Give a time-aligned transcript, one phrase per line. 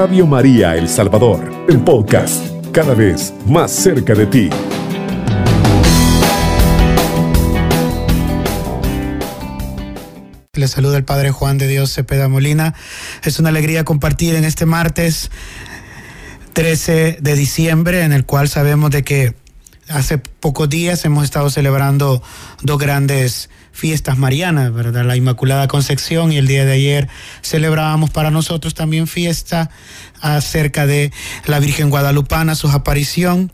[0.00, 4.48] Radio María El Salvador, el podcast, cada vez más cerca de ti.
[10.54, 12.74] Le saluda el Padre Juan de Dios Cepeda Molina.
[13.24, 15.30] Es una alegría compartir en este martes
[16.54, 19.34] 13 de diciembre, en el cual sabemos de que
[19.90, 22.22] hace pocos días hemos estado celebrando
[22.62, 25.04] dos grandes fiestas marianas, ¿verdad?
[25.04, 27.08] La Inmaculada Concepción y el día de ayer
[27.42, 29.70] celebrábamos para nosotros también fiesta
[30.20, 31.12] acerca de
[31.46, 33.50] la Virgen Guadalupana, su aparición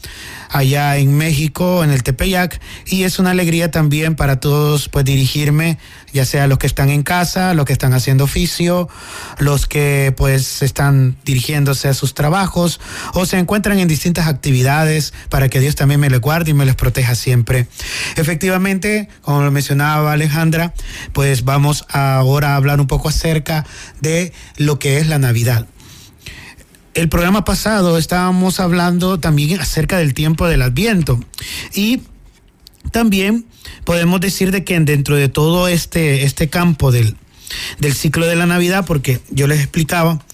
[0.51, 5.79] allá en México, en el Tepeyac, y es una alegría también para todos pues dirigirme,
[6.12, 8.89] ya sea los que están en casa, los que están haciendo oficio,
[9.39, 12.80] los que pues están dirigiéndose a sus trabajos
[13.14, 16.64] o se encuentran en distintas actividades para que Dios también me les guarde y me
[16.64, 17.67] les proteja siempre.
[18.17, 20.73] Efectivamente, como lo mencionaba Alejandra,
[21.12, 23.67] pues vamos ahora a hablar un poco acerca
[24.01, 25.67] de lo que es la Navidad
[26.97, 31.20] el programa pasado estábamos hablando también acerca del tiempo del Adviento
[31.75, 32.00] y
[32.91, 33.44] también
[33.84, 37.14] podemos decir de que dentro de todo este, este campo del,
[37.78, 40.25] del ciclo de la Navidad, porque yo les explicaba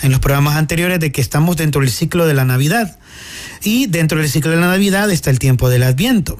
[0.00, 2.98] en los programas anteriores de que estamos dentro del ciclo de la Navidad.
[3.64, 6.36] Y dentro del ciclo de la Navidad está el tiempo del Adviento,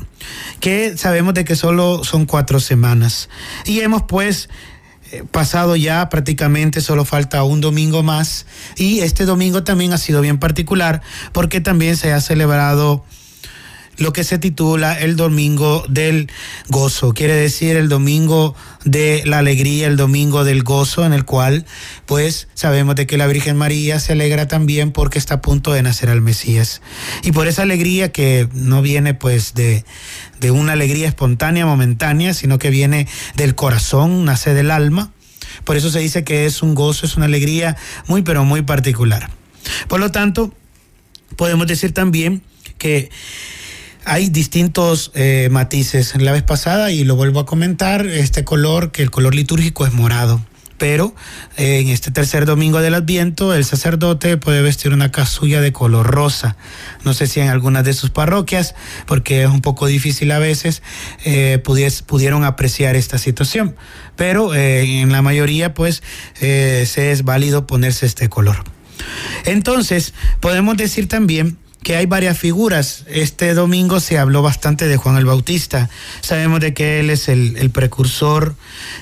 [0.59, 3.29] que sabemos de que solo son cuatro semanas.
[3.65, 4.49] Y hemos pues
[5.31, 8.47] pasado ya prácticamente solo falta un domingo más.
[8.77, 13.05] Y este domingo también ha sido bien particular porque también se ha celebrado
[14.03, 16.31] lo que se titula el domingo del
[16.69, 21.65] gozo, quiere decir el domingo de la alegría, el domingo del gozo, en el cual
[22.07, 25.83] pues sabemos de que la Virgen María se alegra también porque está a punto de
[25.83, 26.83] nacer al Mesías.
[27.23, 29.85] Y por esa alegría que no viene pues de,
[30.41, 35.13] de una alegría espontánea, momentánea, sino que viene del corazón, nace del alma.
[35.65, 37.77] Por eso se dice que es un gozo, es una alegría
[38.09, 39.31] muy, pero muy particular.
[39.87, 40.53] Por lo tanto,
[41.37, 42.43] podemos decir también
[42.79, 43.11] que
[44.05, 46.15] hay distintos eh, matices.
[46.21, 49.93] La vez pasada, y lo vuelvo a comentar, este color, que el color litúrgico es
[49.93, 50.41] morado
[50.83, 51.15] pero
[51.59, 56.09] eh, en este tercer domingo del Adviento el sacerdote puede vestir una casulla de color
[56.09, 56.57] rosa.
[57.05, 58.75] No sé si en algunas de sus parroquias,
[59.07, 60.83] porque es un poco difícil a veces,
[61.25, 61.63] eh,
[62.07, 63.77] pudieron apreciar esta situación,
[64.17, 66.03] pero eh, en la mayoría pues
[66.41, 68.65] se es válido ponerse este color.
[69.45, 73.05] Entonces, podemos decir también que hay varias figuras.
[73.09, 75.91] Este domingo se habló bastante de Juan el Bautista.
[76.21, 78.55] Sabemos de que él es el, precursor,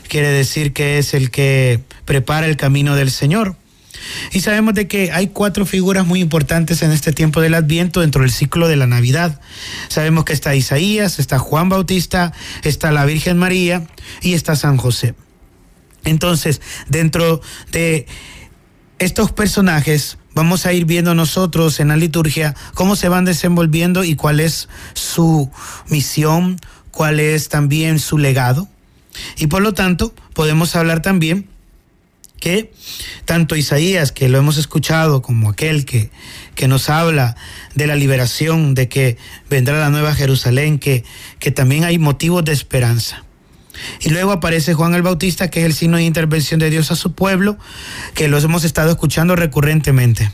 [0.08, 3.56] quiere decir que es el que prepara el camino del Señor.
[4.32, 8.22] Y sabemos de que hay cuatro figuras muy importantes en este tiempo del Adviento dentro
[8.22, 9.40] del ciclo de la Navidad.
[9.88, 12.32] Sabemos que está Isaías, está Juan Bautista,
[12.64, 13.86] está la Virgen María
[14.22, 15.14] y está San José.
[16.04, 17.42] Entonces, dentro
[17.72, 18.06] de
[18.98, 24.16] estos personajes vamos a ir viendo nosotros en la liturgia cómo se van desenvolviendo y
[24.16, 25.50] cuál es su
[25.90, 26.58] misión,
[26.90, 28.66] cuál es también su legado.
[29.36, 31.46] Y por lo tanto, podemos hablar también
[32.40, 32.72] que
[33.26, 36.10] tanto Isaías, que lo hemos escuchado, como aquel que,
[36.54, 37.36] que nos habla
[37.74, 39.18] de la liberación, de que
[39.50, 41.04] vendrá la nueva Jerusalén, que,
[41.38, 43.24] que también hay motivos de esperanza.
[44.00, 46.96] Y luego aparece Juan el Bautista, que es el signo de intervención de Dios a
[46.96, 47.58] su pueblo,
[48.14, 50.30] que los hemos estado escuchando recurrentemente.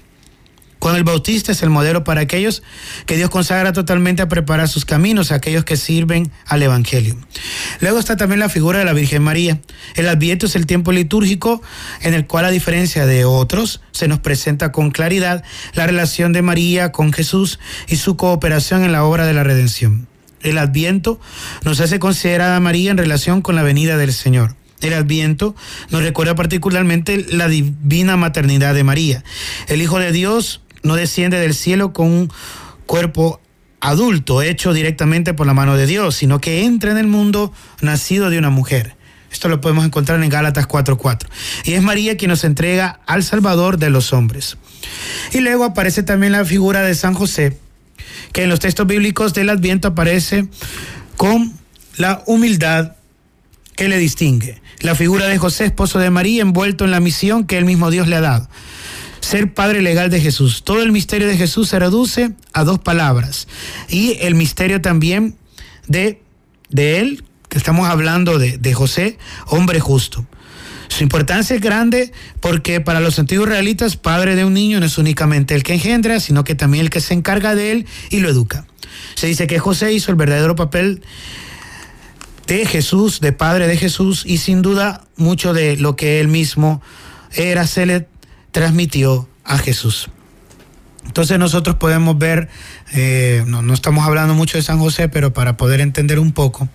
[0.79, 2.62] Juan el Bautista es el modelo para aquellos
[3.07, 7.17] que Dios consagra totalmente a preparar sus caminos, aquellos que sirven al Evangelio.
[7.81, 9.61] Luego está también la figura de la Virgen María.
[9.95, 11.63] El Adviento es el tiempo litúrgico
[12.03, 15.43] en el cual, a diferencia de otros, se nos presenta con claridad
[15.73, 17.59] la relación de María con Jesús
[17.89, 20.07] y su cooperación en la obra de la redención.
[20.47, 21.21] El Adviento
[21.65, 24.55] nos hace considerar a María en relación con la venida del Señor.
[24.81, 25.57] El Adviento
[25.91, 29.25] nos recuerda particularmente la divina maternidad de María.
[29.67, 32.33] El Hijo de Dios no desciende del cielo con un
[32.87, 33.41] cuerpo
[33.81, 38.31] adulto hecho directamente por la mano de Dios, sino que entra en el mundo nacido
[38.31, 38.95] de una mujer.
[39.33, 41.28] Esto lo podemos encontrar en Gálatas 4:4.
[41.65, 44.57] Y es María quien nos entrega al Salvador de los hombres.
[45.33, 47.59] Y luego aparece también la figura de San José,
[48.32, 50.48] que en los textos bíblicos del Adviento aparece
[51.16, 51.53] con
[51.97, 52.92] la humildad
[53.74, 54.60] que le distingue.
[54.80, 58.08] La figura de José, esposo de María, envuelto en la misión que el mismo Dios
[58.08, 58.48] le ha dado.
[59.20, 60.62] Ser padre legal de Jesús.
[60.64, 63.48] Todo el misterio de Jesús se reduce a dos palabras.
[63.88, 65.36] Y el misterio también
[65.88, 66.22] de,
[66.68, 70.26] de él, que estamos hablando de, de José, hombre justo.
[70.97, 72.10] Su importancia es grande
[72.41, 76.21] porque para los antiguos realistas, padre de un niño no es únicamente el que engendra,
[76.21, 78.66] sino que también el que se encarga de él y lo educa.
[79.15, 81.03] Se dice que José hizo el verdadero papel
[82.47, 86.81] de Jesús, de padre de Jesús, y sin duda mucho de lo que él mismo
[87.34, 88.09] era, se le
[88.51, 90.09] transmitió a Jesús.
[91.04, 92.49] Entonces nosotros podemos ver,
[92.95, 96.71] eh, no, no estamos hablando mucho de San José, pero para poder entender un poco,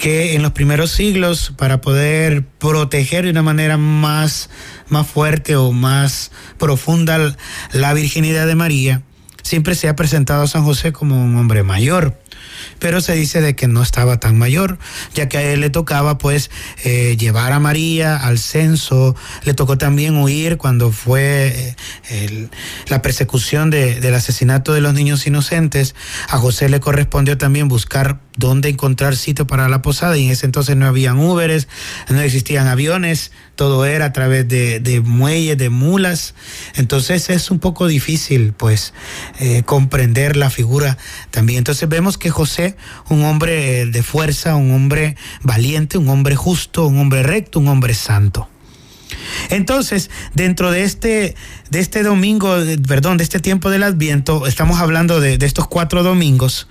[0.00, 4.48] que en los primeros siglos, para poder proteger de una manera más,
[4.88, 7.36] más fuerte o más profunda
[7.72, 9.02] la virginidad de María,
[9.42, 12.18] siempre se ha presentado a San José como un hombre mayor.
[12.78, 14.78] Pero se dice de que no estaba tan mayor,
[15.14, 16.50] ya que a él le tocaba pues
[16.82, 19.14] eh, llevar a María al censo,
[19.44, 21.76] le tocó también huir cuando fue
[22.08, 22.48] eh,
[22.88, 25.94] la persecución del asesinato de los niños inocentes,
[26.28, 30.46] a José le correspondió también buscar dónde encontrar sitio para la posada y en ese
[30.46, 31.68] entonces no habían Uberes,
[32.08, 36.34] no existían aviones, todo era a través de, muelles, de mulas.
[36.74, 38.92] Entonces es un poco difícil, pues,
[39.38, 40.98] eh, comprender la figura
[41.30, 41.58] también.
[41.58, 42.76] Entonces vemos que José,
[43.08, 47.94] un hombre de fuerza, un hombre valiente, un hombre justo, un hombre recto, un hombre
[47.94, 48.49] santo.
[49.50, 51.34] Entonces, dentro de este,
[51.70, 56.68] de este domingo, perdón, de este tiempo del Adviento, estamos hablando de, estos cuatro domingos,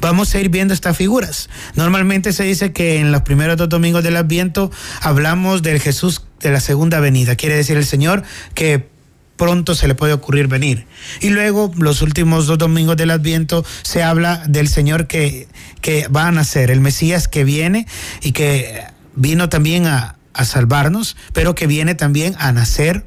[0.00, 1.48] vamos a ir viendo estas figuras.
[1.74, 6.50] Normalmente se dice que en los primeros dos domingos del Adviento hablamos del Jesús de
[6.50, 8.22] la segunda venida, quiere decir el Señor
[8.54, 8.90] que
[9.36, 10.86] pronto se le puede ocurrir venir.
[11.20, 15.48] Y luego, los últimos dos domingos del Adviento, se habla del Señor que,
[15.80, 17.86] que va a nacer, el Mesías que viene
[18.22, 18.84] y que
[19.16, 23.06] vino también a, a salvarnos, pero que viene también a nacer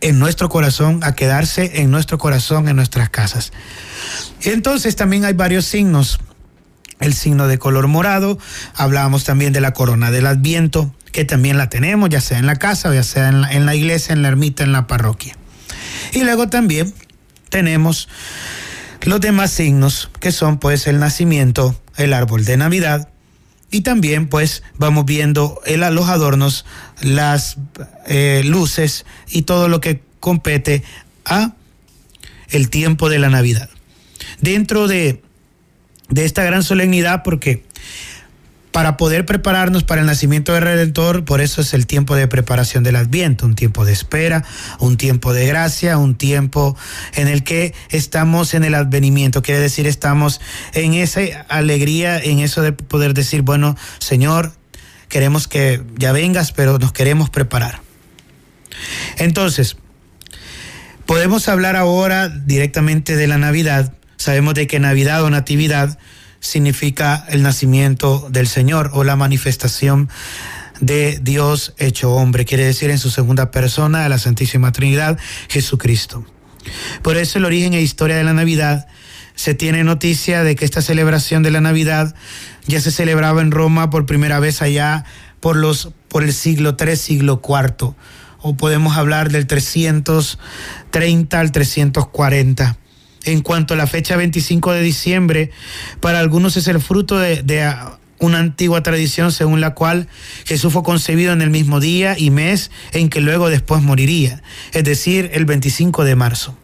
[0.00, 3.52] en nuestro corazón, a quedarse en nuestro corazón, en nuestras casas.
[4.42, 6.20] Entonces también hay varios signos.
[7.00, 8.38] El signo de color morado,
[8.74, 12.56] hablábamos también de la corona del adviento, que también la tenemos, ya sea en la
[12.56, 15.36] casa, ya sea en la, en la iglesia, en la ermita, en la parroquia.
[16.12, 16.92] Y luego también
[17.50, 18.08] tenemos
[19.02, 23.08] los demás signos, que son pues el nacimiento, el árbol de Navidad,
[23.70, 26.64] y también pues vamos viendo el, los adornos,
[27.00, 27.58] las
[28.06, 30.82] eh, luces y todo lo que compete
[31.24, 31.54] a
[32.50, 33.68] el tiempo de la Navidad.
[34.40, 35.22] Dentro de,
[36.08, 37.64] de esta gran solemnidad, porque
[38.78, 42.84] para poder prepararnos para el nacimiento del Redentor, por eso es el tiempo de preparación
[42.84, 44.44] del Adviento, un tiempo de espera,
[44.78, 46.76] un tiempo de gracia, un tiempo
[47.16, 50.40] en el que estamos en el advenimiento, quiere decir estamos
[50.74, 54.52] en esa alegría, en eso de poder decir, bueno, Señor,
[55.08, 57.80] queremos que ya vengas, pero nos queremos preparar.
[59.16, 59.76] Entonces,
[61.04, 63.92] podemos hablar ahora directamente de la Navidad.
[64.18, 65.98] Sabemos de que Navidad o Natividad
[66.40, 70.08] significa el nacimiento del Señor o la manifestación
[70.80, 75.18] de Dios hecho hombre, quiere decir en su segunda persona, de la Santísima Trinidad,
[75.48, 76.24] Jesucristo.
[77.02, 78.86] Por eso el origen e historia de la Navidad
[79.34, 82.14] se tiene noticia de que esta celebración de la Navidad
[82.66, 85.04] ya se celebraba en Roma por primera vez allá
[85.40, 87.94] por los por el siglo III, siglo IV,
[88.40, 92.78] o podemos hablar del 330 al 340
[93.28, 95.50] en cuanto a la fecha 25 de diciembre,
[96.00, 97.74] para algunos es el fruto de,
[98.20, 100.08] una antigua tradición según la cual
[100.44, 104.42] Jesús fue concebido en el mismo día y mes en que luego después moriría,
[104.72, 106.56] es decir, el 25 de marzo.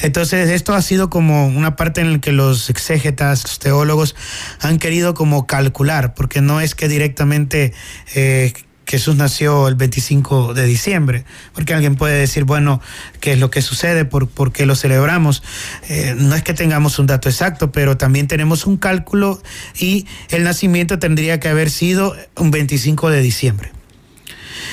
[0.00, 4.16] Entonces esto ha sido como una parte en la que los exégetas, los teólogos
[4.60, 7.72] han querido como calcular, porque no es que directamente
[8.14, 8.52] eh,
[8.86, 12.80] Jesús nació el 25 de diciembre, porque alguien puede decir, bueno,
[13.18, 14.04] ¿qué es lo que sucede?
[14.04, 15.42] ¿Por, qué lo celebramos?
[15.88, 19.42] Eh, no es que tengamos un dato exacto, pero también tenemos un cálculo
[19.76, 23.72] y el nacimiento tendría que haber sido un 25 de diciembre.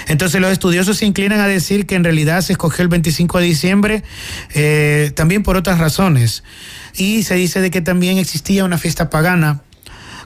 [0.07, 3.45] Entonces los estudiosos se inclinan a decir que en realidad se escogió el 25 de
[3.45, 4.03] diciembre
[4.53, 6.43] eh, también por otras razones.
[6.95, 9.63] Y se dice de que también existía una fiesta pagana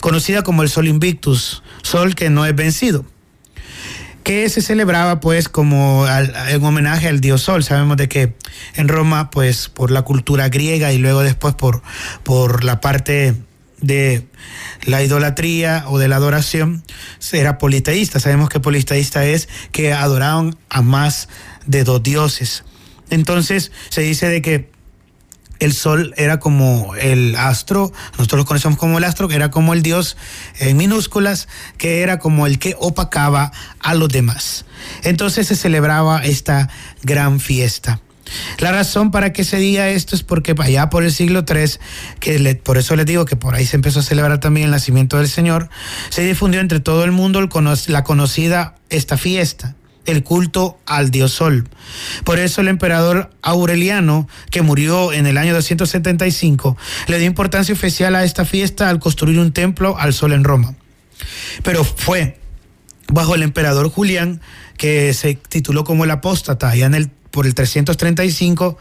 [0.01, 3.05] conocida como el Sol Invictus, sol que no es vencido
[4.27, 6.05] que se celebraba pues como
[6.49, 7.63] en homenaje al dios Sol.
[7.63, 8.33] Sabemos de que
[8.75, 11.81] en Roma pues por la cultura griega y luego después por,
[12.23, 13.35] por la parte
[13.79, 14.27] de
[14.83, 16.83] la idolatría o de la adoración
[17.31, 18.19] era politeísta.
[18.19, 21.29] Sabemos que politeísta es que adoraban a más
[21.65, 22.65] de dos dioses.
[23.09, 24.69] Entonces se dice de que
[25.59, 29.73] el sol era como el astro, nosotros lo conocemos como el astro, que era como
[29.73, 30.17] el dios
[30.59, 31.47] en minúsculas,
[31.77, 34.65] que era como el que opacaba a los demás.
[35.03, 36.69] Entonces se celebraba esta
[37.03, 37.99] gran fiesta.
[38.59, 41.79] La razón para que se diga esto es porque allá por el siglo III,
[42.19, 45.17] que por eso les digo que por ahí se empezó a celebrar también el nacimiento
[45.17, 45.69] del Señor,
[46.09, 47.47] se difundió entre todo el mundo
[47.87, 49.75] la conocida esta fiesta
[50.07, 51.69] el culto al dios Sol.
[52.23, 56.75] Por eso el emperador Aureliano, que murió en el año 275,
[57.07, 60.73] le dio importancia especial a esta fiesta al construir un templo al Sol en Roma.
[61.63, 62.39] Pero fue
[63.07, 64.41] bajo el emperador Julián,
[64.77, 68.79] que se tituló como el apóstata, ya en el por el 335,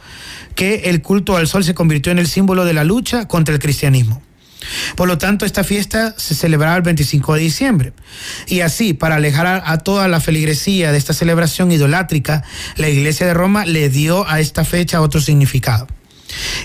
[0.55, 3.61] que el culto al sol se convirtió en el símbolo de la lucha contra el
[3.61, 4.23] cristianismo.
[4.97, 7.93] Por lo tanto, esta fiesta se celebraba el 25 de diciembre.
[8.47, 12.45] Y así, para alejar a, toda la feligresía de esta celebración idolátrica,
[12.77, 15.87] la Iglesia de Roma le dio a esta fecha otro significado.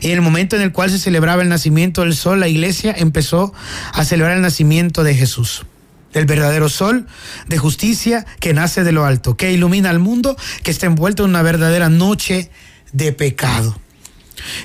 [0.02, 3.54] En el momento en el cual se celebraba el nacimiento del sol, la Iglesia empezó
[3.94, 5.66] a celebrar el nacimiento de Jesús
[6.14, 7.08] del verdadero sol
[7.48, 11.30] de justicia que nace de lo alto, que ilumina al mundo, que está envuelto en
[11.30, 12.52] una verdadera noche
[12.92, 13.80] de pecado.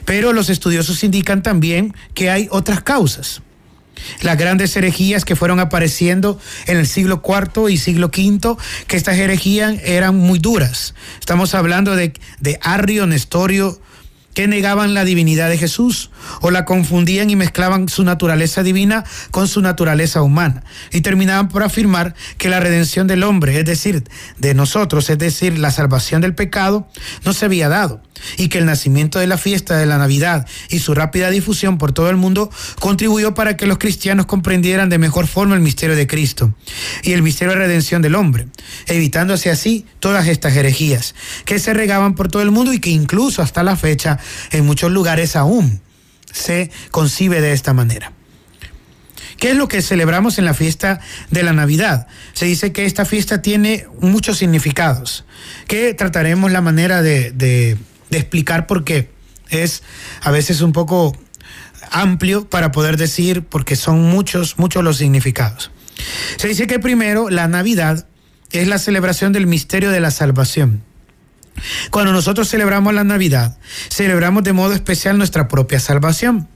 [0.05, 3.43] Pero los estudiosos indican también que hay otras causas.
[4.21, 8.57] Las grandes herejías que fueron apareciendo en el siglo IV y siglo V,
[8.87, 10.95] que estas herejías eran muy duras.
[11.19, 13.81] Estamos hablando de, de Arrio, Nestorio,
[14.37, 16.11] que negaban la divinidad de Jesús
[16.43, 20.63] o la confundían y mezclaban su naturaleza divina con su naturaleza humana
[20.93, 24.05] y terminaban por afirmar que la redención del hombre, es decir,
[24.37, 26.87] de nosotros, es decir, la salvación del pecado,
[27.25, 28.03] no se había dado
[28.37, 31.93] y que el nacimiento de la fiesta de la Navidad y su rápida difusión por
[31.93, 32.51] todo el mundo
[32.81, 36.55] contribuyó para que los cristianos comprendieran de mejor forma el misterio de Cristo
[37.03, 38.49] y el misterio de redención del hombre,
[38.87, 41.15] evitándose así todas estas herejías
[41.45, 44.19] que se regaban por todo el mundo y que incluso hasta la fecha
[44.51, 45.81] en muchos lugares aún
[46.33, 48.13] se concibe de esta manera.
[49.39, 52.07] ¿Qué es lo que celebramos en la fiesta de la Navidad?
[52.33, 55.25] Se dice que esta fiesta tiene muchos significados,
[55.69, 57.77] que trataremos la manera de, de
[58.11, 59.11] explicar por qué.
[59.51, 59.83] Es
[60.23, 61.17] a veces un poco
[61.91, 65.71] amplio para poder decir, porque son muchos, muchos los significados.
[66.37, 68.07] Se dice que primero la Navidad
[68.53, 70.83] es la celebración del misterio de la salvación.
[71.91, 73.59] Cuando nosotros celebramos la Navidad,
[73.89, 76.49] celebramos de modo especial nuestra propia salvación.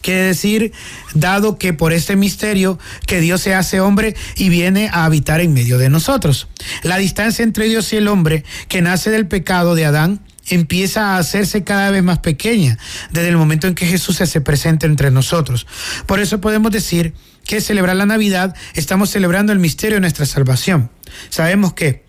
[0.00, 0.72] Quiere decir,
[1.14, 5.54] dado que por este misterio que Dios se hace hombre y viene a habitar en
[5.54, 6.48] medio de nosotros.
[6.82, 11.18] La distancia entre Dios y el hombre que nace del pecado de Adán empieza a
[11.18, 12.78] hacerse cada vez más pequeña
[13.10, 15.66] desde el momento en que Jesús se hace presente entre nosotros.
[16.06, 17.14] Por eso podemos decir
[17.46, 20.90] que celebrar la Navidad estamos celebrando el misterio de nuestra salvación.
[21.30, 22.03] Sabemos que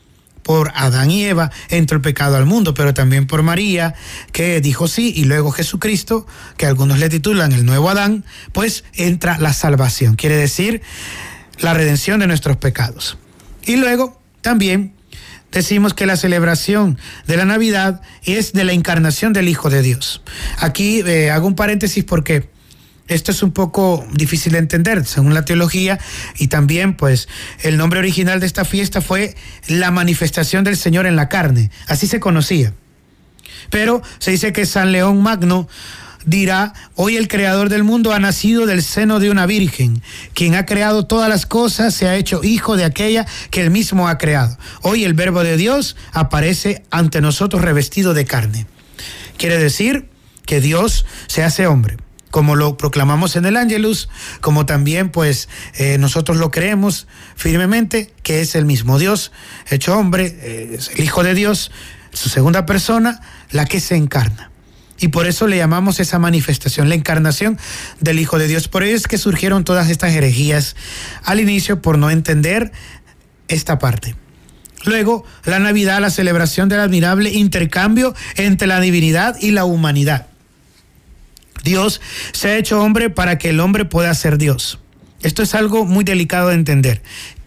[0.45, 3.95] por Adán y Eva entró el pecado al mundo, pero también por María,
[4.31, 8.23] que dijo sí, y luego Jesucristo, que algunos le titulan el nuevo Adán,
[8.53, 10.83] pues entra la salvación, quiere decir
[11.57, 13.17] la redención de nuestros pecados.
[13.65, 14.93] Y luego también
[15.51, 20.21] decimos que la celebración de la Navidad es de la encarnación del Hijo de Dios.
[20.59, 22.49] Aquí eh, hago un paréntesis porque
[23.07, 25.99] esto es un poco difícil de entender según la teología
[26.37, 27.27] y también pues
[27.61, 29.35] el nombre original de esta fiesta fue
[29.67, 32.73] la manifestación del Señor en la carne, así se conocía.
[33.69, 35.67] Pero se dice que San León Magno
[36.25, 40.01] dirá, hoy el creador del mundo ha nacido del seno de una virgen.
[40.33, 44.07] Quien ha creado todas las cosas se ha hecho hijo de aquella que él mismo
[44.07, 44.57] ha creado.
[44.81, 48.65] Hoy el verbo de Dios aparece ante nosotros revestido de carne.
[49.37, 50.09] Quiere decir
[50.45, 51.97] que Dios se hace hombre
[52.35, 54.09] como lo proclamamos en el Ángelus,
[54.41, 59.31] como también pues eh, nosotros lo creemos firmemente, que es el mismo Dios
[59.69, 61.71] hecho hombre, eh, es el Hijo de Dios,
[62.11, 64.51] su segunda persona, la que se encarna.
[64.99, 67.57] Y por eso le llamamos esa manifestación, la encarnación
[68.01, 68.67] del Hijo de Dios.
[68.67, 70.75] Por eso es que surgieron todas estas herejías
[71.23, 72.73] al inicio por no entender
[73.47, 74.13] esta parte.
[74.83, 80.27] Luego, la Navidad, la celebración del admirable intercambio entre la divinidad y la humanidad.
[81.65, 81.99] Dios
[82.31, 84.79] se ha hecho hombre para que el hombre pueda ser Dios.
[85.21, 87.01] Esto es algo muy delicado de entender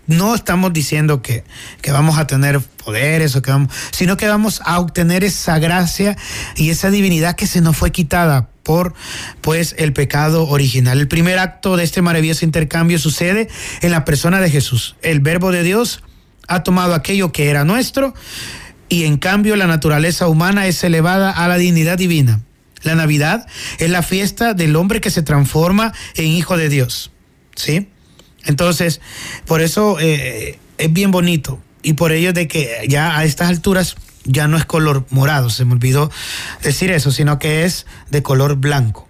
[0.09, 1.45] no estamos diciendo que,
[1.87, 6.17] vamos a tener poderes o que vamos, sino que vamos a obtener esa gracia
[6.57, 8.95] y esa divinidad que se nos fue quitada por
[9.43, 10.99] pues el pecado original.
[10.99, 13.49] El primer acto de este maravilloso intercambio sucede
[13.83, 14.97] en la persona de Jesús.
[15.03, 16.03] El verbo de Dios
[16.49, 18.15] ha tomado aquello que era nuestro
[18.89, 22.41] y en cambio la naturaleza humana es elevada a la dignidad divina.
[22.83, 23.47] La Navidad
[23.79, 27.11] es la fiesta del hombre que se transforma en hijo de Dios.
[27.55, 27.89] ¿Sí?
[28.45, 29.01] Entonces,
[29.47, 33.97] por eso eh, es bien bonito y por ello de que ya a estas alturas
[34.25, 36.11] ya no es color morado, se me olvidó
[36.63, 39.09] decir eso, sino que es de color blanco.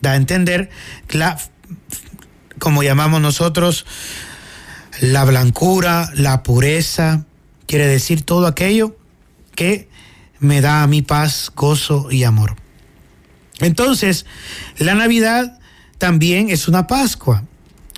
[0.00, 0.70] Da a entender
[1.08, 1.38] la,
[2.58, 3.86] como llamamos nosotros,
[5.00, 7.24] la blancura, la pureza,
[7.66, 8.96] quiere decir todo aquello
[9.54, 9.88] que
[10.38, 12.56] me da a mi paz, gozo y amor.
[13.60, 14.26] Entonces,
[14.78, 15.58] la Navidad
[15.98, 17.44] también es una Pascua.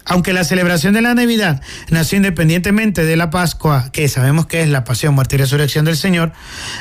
[0.08, 1.60] Aunque la celebración de la Navidad
[1.90, 5.96] nació independientemente de la Pascua, que sabemos que es la pasión, muerte y resurrección del
[5.96, 6.32] Señor,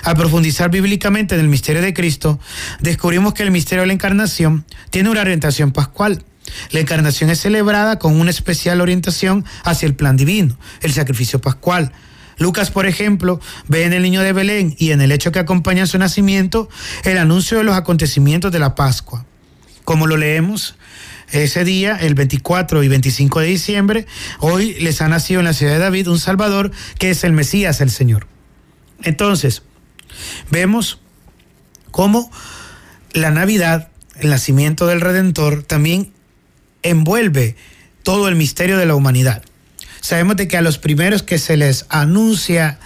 [0.03, 2.39] al profundizar bíblicamente en el misterio de Cristo,
[2.82, 6.24] descubrimos que el misterio de la encarnación tiene una orientación pascual.
[6.70, 11.91] La encarnación es celebrada con una especial orientación hacia el plan divino, el sacrificio pascual,
[12.38, 15.86] Lucas, por ejemplo, ve en el niño de Belén y en el hecho que acompaña
[15.86, 16.70] su nacimiento
[17.04, 19.25] el anuncio de los acontecimientos de la Pascua.
[19.84, 20.75] Como lo leemos
[21.32, 24.08] ese día, el 24 y 25 de diciembre,
[24.39, 27.82] hoy les ha nacido en la ciudad de David un Salvador que es el Mesías,
[27.82, 28.27] el Señor.
[29.04, 29.63] Entonces,
[30.50, 31.00] vemos
[31.92, 32.32] cómo
[33.13, 36.12] la Navidad, el nacimiento del Redentor, también
[36.84, 37.56] envuelve
[38.04, 39.44] todo el misterio de la humanidad.
[40.05, 42.77] Sabemos de que a los primeros que se les anuncia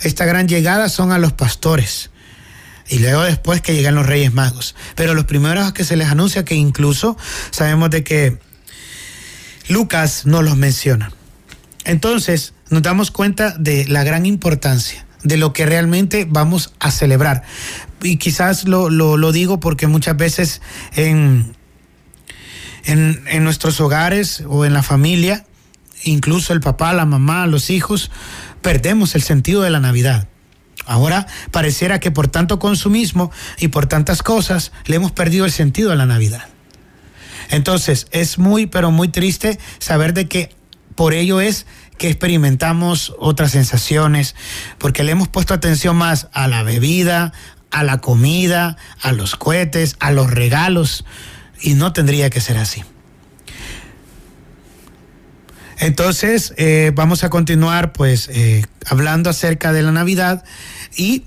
[0.00, 2.08] esta gran llegada son a los pastores.
[2.88, 4.74] Y luego después que llegan los Reyes Magos.
[4.94, 7.18] Pero los primeros que se les anuncia que incluso
[7.50, 8.38] sabemos de que
[9.68, 11.12] Lucas no los menciona.
[11.84, 17.42] Entonces nos damos cuenta de la gran importancia de lo que realmente vamos a celebrar.
[18.02, 20.62] Y quizás lo, lo digo porque muchas veces
[20.94, 21.54] en,
[22.84, 25.44] en, en nuestros hogares o en la familia
[26.04, 28.10] incluso el papá, la mamá, los hijos,
[28.60, 30.28] perdemos el sentido de la Navidad.
[30.86, 35.90] Ahora pareciera que por tanto consumismo y por tantas cosas le hemos perdido el sentido
[35.90, 36.48] de la Navidad.
[37.50, 40.54] Entonces es muy, pero muy triste saber de que
[40.94, 41.66] por ello es
[41.98, 44.34] que experimentamos otras sensaciones,
[44.78, 47.32] porque le hemos puesto atención más a la bebida,
[47.70, 51.04] a la comida, a los cohetes, a los regalos,
[51.60, 52.82] y no tendría que ser así.
[55.82, 60.44] Entonces, eh, vamos a continuar pues eh, hablando acerca de la Navidad
[60.96, 61.24] y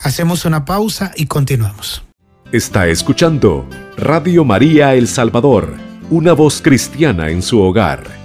[0.00, 2.02] hacemos una pausa y continuamos.
[2.50, 5.76] Está escuchando Radio María El Salvador,
[6.10, 8.21] una voz cristiana en su hogar.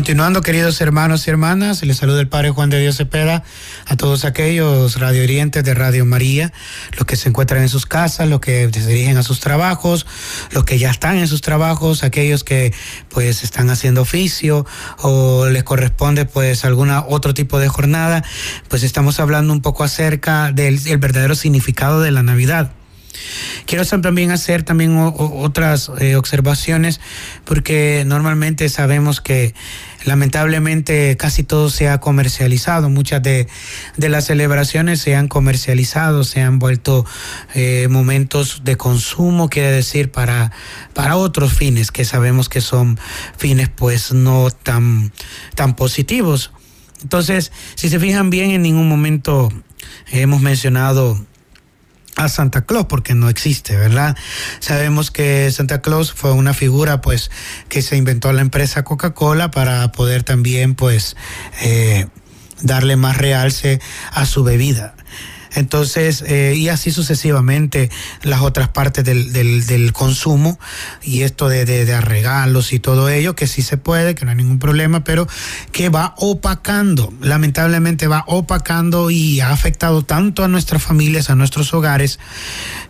[0.00, 3.44] Continuando, queridos hermanos y hermanas, les saluda el Padre Juan de Dios Cepeda
[3.84, 6.54] a todos aquellos radio orientes de Radio María,
[6.96, 10.06] los que se encuentran en sus casas, los que se dirigen a sus trabajos,
[10.52, 12.72] los que ya están en sus trabajos, aquellos que
[13.10, 14.64] pues están haciendo oficio
[15.02, 18.24] o les corresponde pues alguna otro tipo de jornada,
[18.68, 22.72] pues estamos hablando un poco acerca del verdadero significado de la Navidad.
[23.66, 27.00] Quiero también hacer también otras eh, observaciones
[27.44, 29.54] porque normalmente sabemos que
[30.04, 33.48] lamentablemente casi todo se ha comercializado, muchas de,
[33.96, 37.04] las celebraciones se han comercializado, se han vuelto
[37.54, 40.52] eh, momentos de consumo, quiere decir, para,
[40.94, 42.98] para otros fines que sabemos que son
[43.36, 45.12] fines pues no tan,
[45.54, 46.52] tan positivos.
[47.02, 49.50] Entonces, si se fijan bien, en ningún momento
[50.10, 51.24] hemos mencionado
[52.24, 54.16] a Santa Claus porque no existe, ¿verdad?
[54.60, 57.30] Sabemos que Santa Claus fue una figura pues
[57.68, 61.16] que se inventó la empresa Coca-Cola para poder también pues
[61.62, 62.06] eh,
[62.60, 63.80] darle más realce
[64.12, 64.94] a su bebida.
[65.54, 67.90] Entonces, eh, y así sucesivamente
[68.22, 70.58] las otras partes del, del, consumo
[71.02, 74.36] y esto de, de, regalos y todo ello, que sí se puede, que no hay
[74.36, 75.26] ningún problema, pero
[75.72, 81.74] que va opacando, lamentablemente va opacando y ha afectado tanto a nuestras familias, a nuestros
[81.74, 82.18] hogares,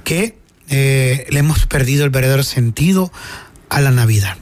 [0.05, 0.37] que
[0.69, 3.11] eh, le hemos perdido el verdadero sentido
[3.69, 4.37] a la Navidad.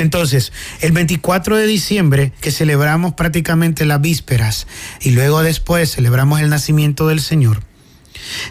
[0.00, 4.66] Entonces, el 24 de diciembre, que celebramos prácticamente las vísperas
[5.00, 7.62] y luego después celebramos el nacimiento del Señor,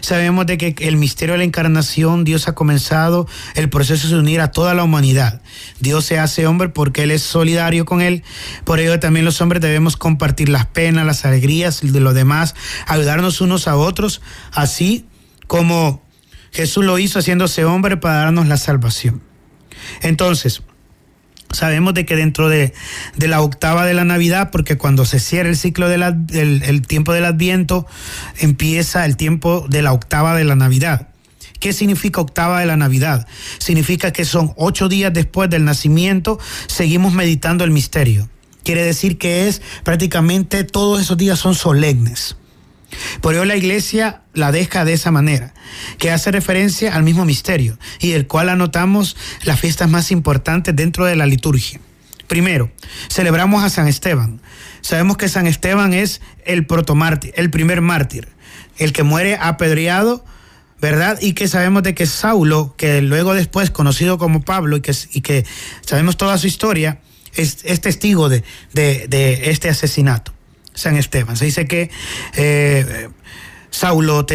[0.00, 4.40] Sabemos de que el misterio de la encarnación, Dios ha comenzado el proceso de unir
[4.40, 5.42] a toda la humanidad.
[5.78, 8.24] Dios se hace hombre porque Él es solidario con Él.
[8.64, 12.54] Por ello también los hombres debemos compartir las penas, las alegrías de los demás,
[12.86, 14.20] ayudarnos unos a otros,
[14.52, 15.06] así
[15.46, 16.02] como
[16.52, 19.22] Jesús lo hizo haciéndose hombre para darnos la salvación.
[20.02, 20.62] Entonces,
[21.52, 22.72] Sabemos de que dentro de,
[23.16, 27.24] la octava de la Navidad, porque cuando se cierra el ciclo del el tiempo del
[27.24, 27.86] Adviento,
[28.38, 31.08] empieza el tiempo de la octava de la Navidad.
[31.60, 33.26] ¿Qué significa octava de la Navidad?
[33.58, 38.28] Significa que son ocho días después del nacimiento, seguimos meditando el misterio.
[38.64, 42.36] Quiere decir que es prácticamente todos esos días son solemnes.
[43.20, 45.54] Por ello la iglesia la deja de esa manera,
[45.98, 51.04] que hace referencia al mismo misterio y del cual anotamos las fiestas más importantes dentro
[51.04, 51.80] de la liturgia.
[52.26, 52.70] Primero,
[53.08, 54.40] celebramos a San Esteban.
[54.82, 58.28] Sabemos que San Esteban es el protomártir, el primer mártir,
[58.78, 60.24] el que muere apedreado,
[60.80, 61.18] ¿verdad?
[61.20, 65.20] Y que sabemos de que Saulo, que luego después conocido como Pablo y que, y
[65.22, 65.44] que
[65.84, 67.00] sabemos toda su historia,
[67.34, 70.32] es, testigo de este asesinato.
[70.74, 71.36] San Esteban.
[71.36, 71.90] Se dice que
[72.34, 73.08] eh,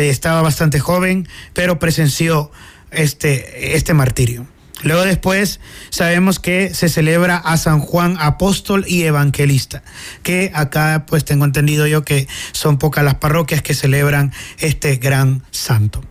[0.09, 2.51] estaba bastante joven, pero presenció
[2.91, 4.47] este, este martirio.
[4.83, 9.83] Luego después sabemos que se celebra a San Juan apóstol y evangelista,
[10.21, 15.43] que acá pues tengo entendido yo que son pocas las parroquias que celebran este gran
[15.51, 16.03] santo.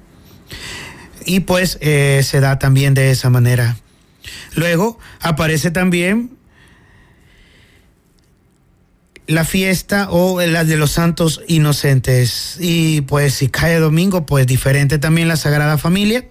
[1.26, 3.76] Y pues eh, se da también de esa manera.
[4.54, 6.37] Luego aparece también
[9.26, 12.56] la fiesta o la de los santos inocentes.
[12.60, 16.26] Y pues si cae domingo, pues diferente también la Sagrada Familia.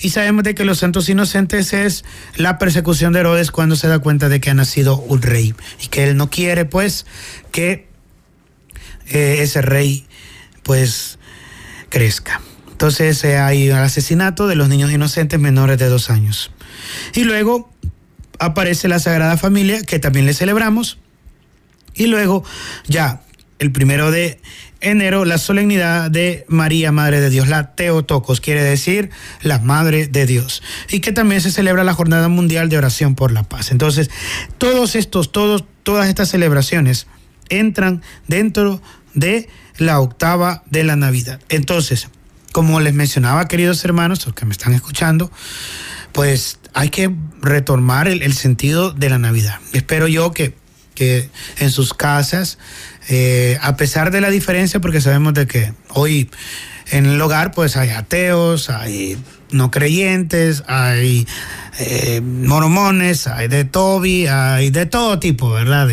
[0.00, 2.04] Y sabemos de que los santos inocentes es
[2.36, 5.86] la persecución de Herodes cuando se da cuenta de que ha nacido un rey y
[5.88, 7.06] que él no quiere pues
[7.52, 7.86] que
[9.08, 10.06] eh, ese rey
[10.64, 11.20] pues
[11.88, 12.40] crezca.
[12.72, 16.50] Entonces eh, hay el asesinato de los niños inocentes menores de dos años.
[17.14, 17.70] Y luego
[18.40, 20.98] aparece la Sagrada Familia, que también le celebramos.
[21.94, 22.44] Y luego
[22.86, 23.22] ya
[23.58, 24.40] el primero de
[24.82, 30.26] enero la solemnidad de María, Madre de Dios, la Teotocos, quiere decir la Madre de
[30.26, 33.70] Dios, y que también se celebra la Jornada Mundial de Oración por la Paz.
[33.70, 34.10] Entonces,
[34.58, 37.06] todos estos, todos, todas estas celebraciones
[37.48, 38.82] entran dentro
[39.14, 41.40] de la octava de la Navidad.
[41.48, 42.08] Entonces,
[42.50, 45.30] como les mencionaba, queridos hermanos, los que me están escuchando,
[46.12, 49.60] pues hay que retomar el, el sentido de la Navidad.
[49.72, 50.54] Espero yo que,
[50.94, 51.28] que
[51.58, 52.58] en sus casas
[53.08, 56.30] eh, a pesar de la diferencia, porque sabemos de que hoy
[56.90, 59.18] en el hogar pues hay ateos, hay
[59.50, 61.26] no creyentes, hay
[61.78, 65.88] eh, mormones, hay de Toby, hay de todo tipo, ¿verdad?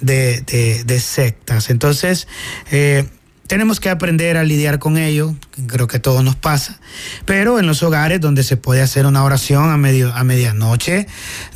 [0.00, 1.70] De, de, sectas.
[1.70, 2.28] Entonces,
[2.70, 3.04] eh,
[3.46, 5.34] tenemos que aprender a lidiar con ello,
[5.66, 6.80] creo que todo nos pasa,
[7.26, 11.06] pero en los hogares donde se puede hacer una oración a, medio, a medianoche,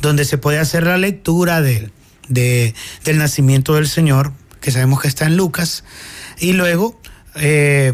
[0.01, 1.61] donde se puede hacer la lectura
[2.29, 5.83] de, del nacimiento del Señor, que sabemos que está en Lucas,
[6.39, 6.99] y luego
[7.35, 7.93] eh,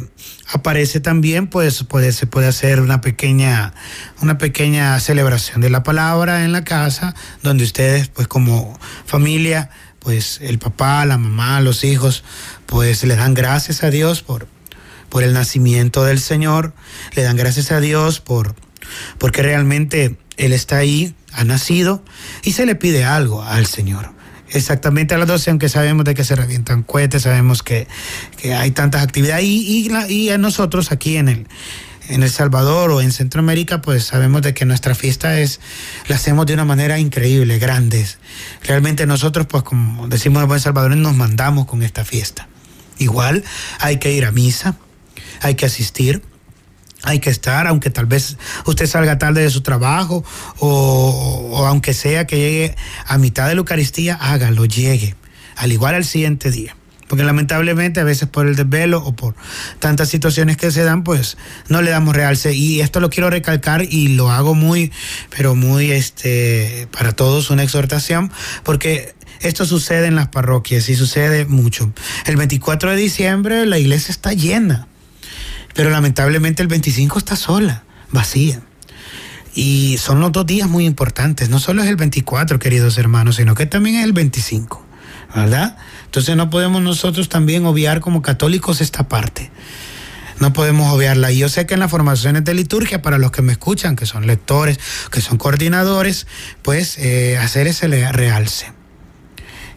[0.52, 3.74] aparece también, pues puede, se puede hacer una pequeña,
[4.22, 9.70] una pequeña celebración de la palabra en la casa, donde ustedes, pues como familia,
[10.00, 12.24] pues el papá, la mamá, los hijos,
[12.66, 14.48] pues le dan gracias a Dios por,
[15.10, 16.74] por el nacimiento del Señor,
[17.16, 18.56] le dan gracias a Dios por,
[19.18, 22.04] porque realmente Él está ahí, ha nacido,
[22.44, 24.15] y se le pide algo al Señor
[24.50, 27.88] exactamente a las 12, aunque sabemos de que se revientan cohetes, sabemos que,
[28.56, 29.44] hay tantas actividades.
[29.44, 31.48] Y, y, a nosotros aquí en el,
[32.10, 35.60] en El Salvador o en Centroamérica, pues sabemos de que nuestra fiesta es,
[36.08, 38.06] la hacemos de una manera increíble, grande.
[38.64, 42.48] Realmente nosotros, pues como decimos en buen salvador, nos mandamos con esta fiesta.
[42.98, 43.44] Igual
[43.80, 44.78] hay que ir a misa,
[45.42, 46.22] hay que asistir
[47.06, 50.26] hay que estar, aunque tal vez usted salga tarde de su trabajo
[50.60, 55.16] o, aunque sea que llegue a mitad de la Eucaristía, hágalo, llegue,
[55.56, 56.76] al igual al siguiente día.
[57.08, 59.36] Porque lamentablemente a veces por el desvelo o por
[59.78, 61.38] tantas situaciones que se dan, pues
[61.70, 62.56] no le damos realce.
[62.56, 64.92] Y esto lo quiero recalcar y lo hago muy,
[65.30, 68.32] pero muy, este, para todos una exhortación,
[68.64, 71.94] porque esto sucede en las parroquias y sucede mucho.
[72.26, 74.88] El 24 de diciembre la iglesia está llena
[75.76, 78.62] pero lamentablemente el 25 está sola, vacía.
[79.54, 81.50] Y son los dos días muy importantes.
[81.50, 84.84] No solo es el 24, queridos hermanos, sino que también es el 25,
[85.36, 85.78] ¿verdad?
[86.06, 89.52] Entonces no podemos nosotros también obviar como católicos esta parte.
[90.40, 91.32] No podemos obviarla.
[91.32, 94.06] Y yo sé que en las formaciones de liturgia, para los que me escuchan, que
[94.06, 94.80] son lectores,
[95.12, 96.28] que son coordinadores,
[96.62, 98.72] pues eh, hacer ese realce.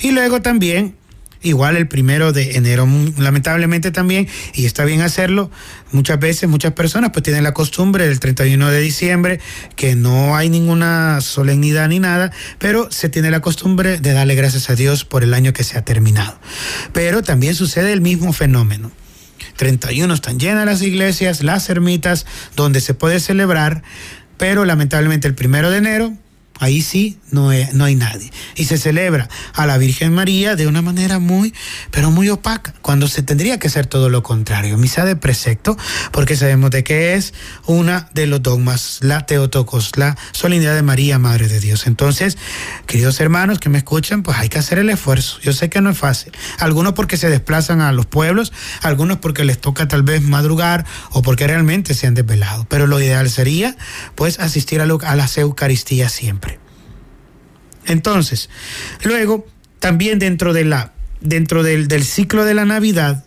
[0.01, 0.97] Y luego también
[1.43, 2.87] igual el primero de enero.
[3.17, 5.51] Lamentablemente también, y está bien hacerlo,
[5.93, 9.41] muchas veces muchas personas pues tienen la costumbre del 31 de diciembre,
[9.77, 14.71] que no hay ninguna solemnidad ni nada, pero se tiene la costumbre de darle gracias
[14.71, 16.39] a Dios por el año que se ha terminado.
[16.93, 18.91] Pero también sucede el mismo fenómeno.
[19.57, 23.83] 31 están llenas las iglesias, las ermitas, donde se puede celebrar,
[24.37, 26.13] pero lamentablemente el primero de enero
[26.59, 28.31] Ahí sí no, no hay nadie.
[28.57, 31.55] Y se celebra a la Virgen María de una manera muy,
[31.91, 34.77] pero muy opaca, cuando se tendría que hacer todo lo contrario.
[34.77, 35.77] Misa de precepto,
[36.13, 37.35] porque sabemos de qué es
[37.67, 41.87] una de los dogmas, la Teotocos, la solemnidad de María, Madre de Dios.
[41.87, 42.39] Entonces,
[42.87, 45.39] queridos hermanos que me escuchan, pues hay que hacer el esfuerzo.
[45.43, 46.33] Yo sé que no es fácil.
[46.59, 51.23] Algunos porque se desplazan a los pueblos, algunos porque les toca tal vez madrugar o
[51.23, 52.67] porque realmente se han desvelado.
[52.69, 53.77] Pero lo ideal sería,
[54.15, 56.48] pues, asistir a, a las Eucaristías siempre.
[57.89, 58.49] Entonces,
[59.03, 59.47] luego,
[59.81, 63.25] también dentro, de la, dentro del, ciclo de la Navidad,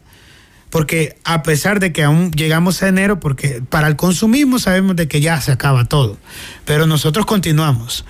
[0.69, 5.07] porque a pesar de que aún llegamos a enero, porque para el consumismo sabemos de
[5.07, 6.17] que ya se acaba todo,
[6.63, 8.05] pero nosotros continuamos.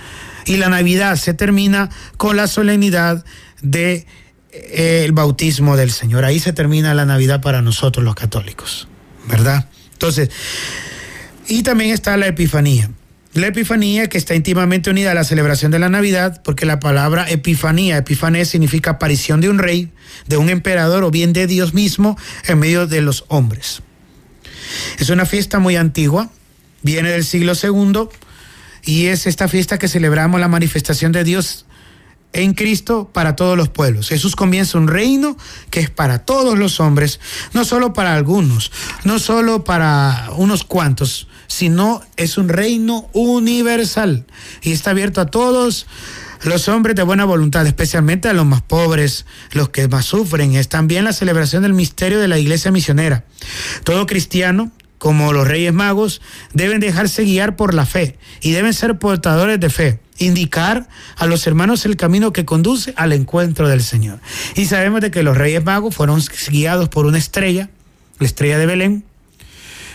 [0.45, 3.25] Y la Navidad se termina con la solemnidad
[3.61, 4.05] de
[4.51, 6.25] eh, bautismo del Señor.
[6.25, 8.87] Ahí se termina la Navidad para nosotros los católicos,
[9.27, 9.69] ¿verdad?
[9.93, 10.29] Entonces,
[11.47, 12.89] y también está la Epifanía.
[13.33, 17.29] La Epifanía, que está íntimamente unida a la celebración de la Navidad, porque la palabra
[17.29, 19.89] Epifanía, Epifanía significa aparición de un rey,
[20.27, 22.17] de un emperador o bien de Dios mismo
[22.47, 23.83] en medio de los hombres.
[24.99, 26.29] Es una fiesta muy antigua,
[26.81, 28.09] viene del siglo II
[28.83, 31.65] y es esta fiesta que celebramos la manifestación de Dios
[32.33, 34.09] en Cristo para todos los pueblos.
[34.09, 35.37] Jesús comienza un reino
[35.69, 37.19] que es para todos los hombres,
[37.53, 38.71] no solo para algunos,
[39.03, 44.25] no solo para unos cuantos, sino es un reino universal
[44.61, 45.87] y está abierto a todos
[46.43, 50.55] los hombres de buena voluntad, especialmente a los más pobres, los que más sufren.
[50.55, 53.25] Es también la celebración del misterio de la iglesia misionera.
[53.83, 56.21] Todo cristiano como los reyes magos,
[56.53, 61.45] deben dejarse guiar por la fe y deben ser portadores de fe, indicar a los
[61.47, 64.19] hermanos el camino que conduce al encuentro del Señor.
[64.55, 67.69] Y sabemos de que los reyes magos fueron guiados por una estrella,
[68.19, 69.03] la estrella de Belén,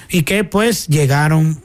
[0.09, 1.63] y que pues llegaron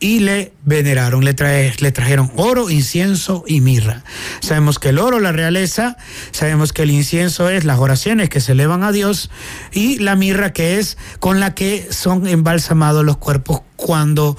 [0.00, 1.34] y le veneraron, le,
[1.78, 4.04] le trajeron oro, incienso y mirra.
[4.40, 5.96] Sabemos que el oro, la realeza,
[6.30, 9.30] sabemos que el incienso es las oraciones que se elevan a Dios
[9.72, 14.36] y la mirra que es con la que son embalsamados los cuerpos cuando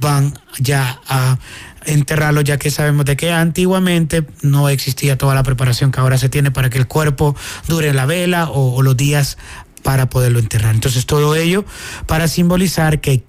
[0.00, 1.38] van ya a
[1.84, 6.28] enterrarlos, ya que sabemos de que antiguamente no existía toda la preparación que ahora se
[6.28, 7.36] tiene para que el cuerpo
[7.68, 9.38] dure la vela o, o los días
[9.82, 10.74] para poderlo enterrar.
[10.74, 11.64] Entonces todo ello
[12.06, 13.24] para simbolizar que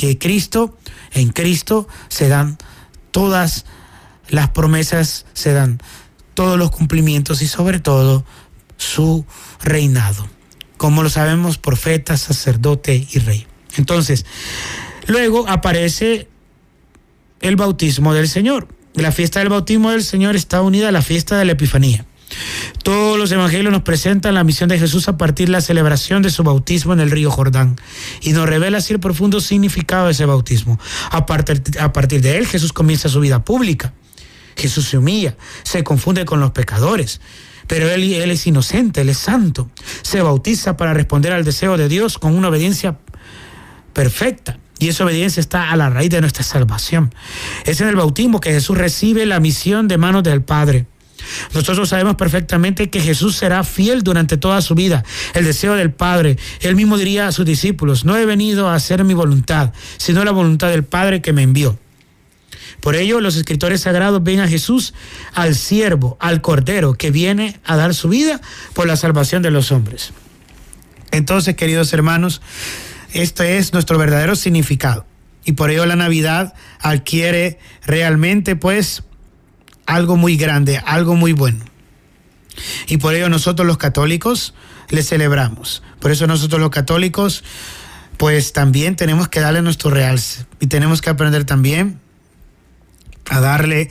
[0.00, 0.78] que Cristo,
[1.12, 2.56] en Cristo se dan
[3.10, 3.66] todas
[4.30, 5.78] las promesas, se dan
[6.32, 8.24] todos los cumplimientos y sobre todo
[8.78, 9.26] su
[9.62, 10.26] reinado.
[10.78, 13.46] Como lo sabemos, profeta, sacerdote y rey.
[13.76, 14.24] Entonces,
[15.06, 16.28] luego aparece
[17.40, 18.68] el bautismo del Señor.
[18.94, 22.04] La fiesta del bautismo del Señor está unida a la fiesta de la Epifanía.
[22.84, 26.30] Todos los evangelios nos presentan la misión de Jesús a partir de la celebración de
[26.30, 27.76] su bautismo en el río Jordán
[28.20, 30.78] y nos revela así el profundo significado de ese bautismo.
[31.10, 33.92] A partir, a partir de él Jesús comienza su vida pública.
[34.56, 37.20] Jesús se humilla, se confunde con los pecadores,
[37.66, 39.70] pero él, él es inocente, él es santo.
[40.02, 42.98] Se bautiza para responder al deseo de Dios con una obediencia
[43.92, 44.58] perfecta.
[44.80, 47.14] Y esa obediencia está a la raíz de nuestra salvación.
[47.66, 50.86] Es en el bautismo que Jesús recibe la misión de manos del Padre.
[51.54, 55.04] Nosotros sabemos perfectamente que Jesús será fiel durante toda su vida.
[55.34, 56.38] El deseo del Padre.
[56.60, 60.32] Él mismo diría a sus discípulos, no he venido a hacer mi voluntad, sino la
[60.32, 61.78] voluntad del Padre que me envió.
[62.80, 64.94] Por ello, los escritores sagrados ven a Jesús,
[65.34, 68.40] al siervo, al cordero, que viene a dar su vida
[68.72, 70.12] por la salvación de los hombres.
[71.10, 72.40] Entonces, queridos hermanos,
[73.12, 75.06] este es nuestro verdadero significado.
[75.44, 79.02] Y por ello la Navidad adquiere realmente, pues,
[79.86, 81.64] algo muy grande, algo muy bueno.
[82.86, 84.54] Y por ello nosotros los católicos
[84.88, 85.82] le celebramos.
[86.00, 87.44] Por eso nosotros los católicos,
[88.16, 92.00] pues también tenemos que darle nuestro realce y tenemos que aprender también
[93.28, 93.90] a darle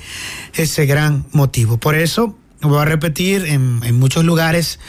[0.53, 1.77] ese gran motivo.
[1.77, 4.79] Por eso, voy a repetir, en, en muchos lugares,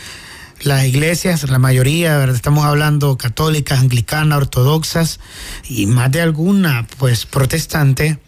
[0.62, 5.20] las iglesias, la mayoría, estamos hablando católicas, anglicanas, ortodoxas
[5.68, 8.18] y más de alguna, pues protestante,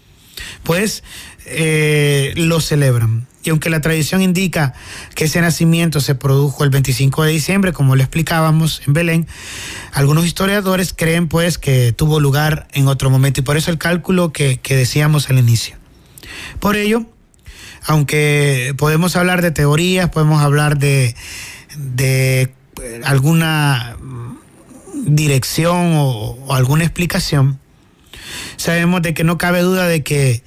[0.63, 1.03] pues
[1.47, 3.27] eh, lo celebran.
[3.45, 4.73] Y aunque la tradición indica
[5.15, 9.27] que ese nacimiento se produjo el 25 de diciembre, como le explicábamos en Belén,
[9.93, 14.33] algunos historiadores creen pues que tuvo lugar en otro momento y por eso el cálculo
[14.33, 15.77] que, decíamos al inicio.
[16.61, 17.05] Por ello,
[17.85, 21.17] aunque podemos hablar de teorías, podemos hablar de,
[21.77, 22.55] de
[23.05, 23.97] alguna
[25.07, 27.59] dirección o alguna explicación,
[28.57, 30.43] sabemos de que no cabe duda de que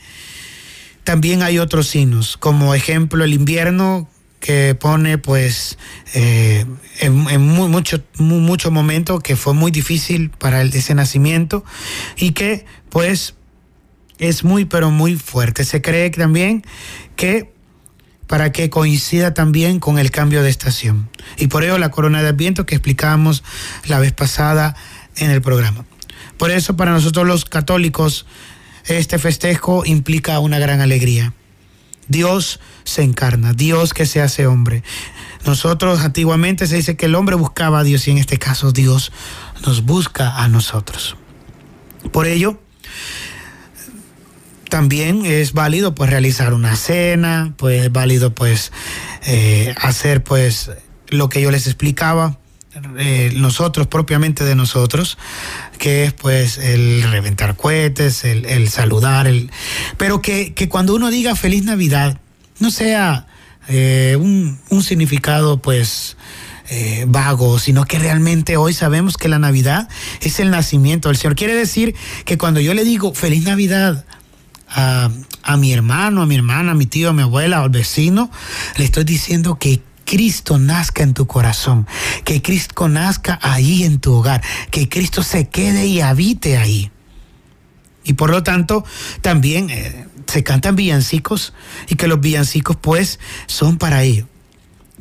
[1.04, 4.10] también hay otros signos, como ejemplo el invierno
[4.40, 5.78] que pone pues
[6.14, 6.66] eh,
[7.00, 11.66] en, mucho, mucho momento que fue muy difícil para ese nacimiento
[12.16, 13.34] y que pues
[14.20, 15.66] es muy pero muy fuerte.
[15.66, 16.64] Se cree también
[17.16, 17.55] que
[18.28, 21.10] para que coincida también con el cambio de estación.
[21.38, 23.44] Y por ello la corona de Adviento que explicábamos
[23.86, 24.76] la vez pasada
[25.16, 25.86] en el programa.
[26.38, 28.26] Por eso para nosotros los católicos
[28.86, 31.34] este festejo implica una gran alegría.
[32.08, 34.84] Dios se encarna, Dios que se hace hombre.
[35.46, 39.12] Nosotros antiguamente se dice que el hombre buscaba a Dios y en este caso Dios
[39.66, 41.18] nos busca a nosotros.
[42.12, 42.60] Por ello,
[44.76, 48.74] también es válido pues realizar una cena, pues es válido pues
[49.26, 50.70] eh, hacer pues
[51.08, 52.38] lo que yo les explicaba,
[52.98, 55.18] eh, nosotros, propiamente de nosotros,
[55.78, 59.50] que es pues el reventar cohetes, el, saludar, el,
[59.96, 62.20] pero que, cuando uno diga feliz Navidad,
[62.60, 63.28] no sea
[63.70, 66.18] eh, un, significado pues
[67.08, 69.88] vago, sino que realmente hoy sabemos que la Navidad
[70.20, 71.38] es el nacimiento del Señor.
[71.38, 74.04] Quiere decir que cuando yo le digo feliz Navidad
[74.76, 75.10] a,
[75.42, 78.30] a mi hermano, a mi hermana, a mi tío, a mi abuela, al vecino,
[78.78, 81.88] le estoy diciendo que Cristo nazca en tu corazón,
[82.24, 86.92] que Cristo nazca ahí en tu hogar, que Cristo se quede y habite ahí.
[88.04, 88.86] Y por lo tanto,
[89.22, 91.54] también eh, se cantan villancicos
[91.90, 94.28] y que los villancicos pues son para ello.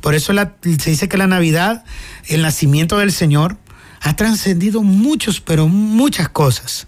[0.00, 1.84] Por eso se dice que la Navidad,
[2.26, 3.58] el nacimiento del Señor,
[4.00, 6.86] ha trascendido muchos, pero muchas cosas.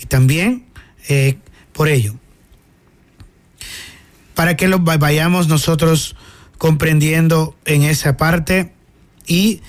[0.00, 0.66] Y también
[1.08, 1.38] eh,
[1.72, 2.14] por ello,
[4.34, 6.16] para que lo vayamos nosotros
[6.58, 8.72] comprendiendo en esa parte
[9.26, 9.60] y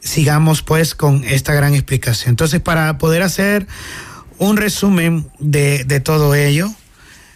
[0.00, 2.30] sigamos pues con esta gran explicación.
[2.30, 3.66] Entonces, para poder hacer
[4.38, 6.70] un resumen de, de todo ello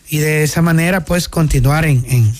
[0.09, 2.33] y de esa manera pues continuar en, en,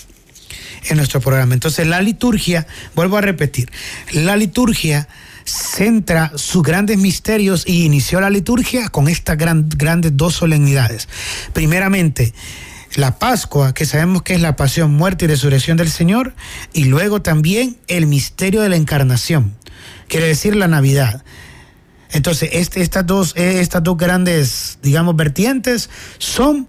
[0.89, 1.55] en nuestro programa.
[1.55, 3.71] Entonces, la liturgia, vuelvo a repetir,
[4.13, 5.09] la liturgia
[5.45, 11.09] centra sus grandes misterios y inició la liturgia con estas grandes dos solemnidades.
[11.53, 12.33] Primeramente,
[12.97, 16.35] la Pascua, que sabemos que es la pasión, muerte y resurrección del Señor,
[16.73, 19.55] y luego también el misterio de la encarnación,
[20.09, 21.25] quiere decir la Navidad.
[22.11, 26.69] Entonces, este, estas, dos, estas dos grandes, digamos, vertientes son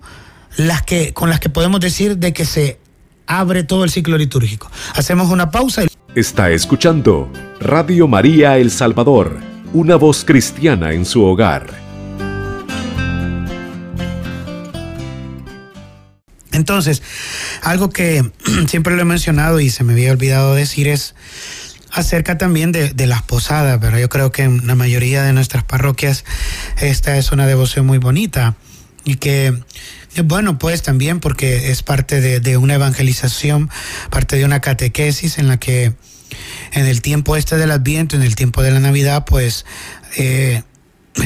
[0.56, 2.80] las que, con las que podemos decir de que se
[3.28, 4.72] abre todo el ciclo litúrgico.
[4.96, 5.84] Hacemos una pausa.
[5.84, 5.88] Y...
[6.16, 9.40] Está escuchando Radio María El Salvador,
[9.74, 11.66] una voz cristiana en su hogar.
[16.52, 17.02] Entonces,
[17.64, 18.32] algo que
[18.68, 21.16] siempre lo he mencionado y se me había olvidado decir es
[21.90, 26.26] acerca también de, las posadas, pero yo creo que en la mayoría de nuestras parroquias
[26.80, 28.54] esta es una devoción muy bonita
[29.04, 29.58] y que
[30.22, 33.70] bueno, pues también porque es parte de, una evangelización,
[34.10, 35.94] parte de una catequesis en la que
[36.72, 39.66] en el tiempo este del Adviento, en el tiempo de la Navidad, pues
[40.18, 40.64] eh,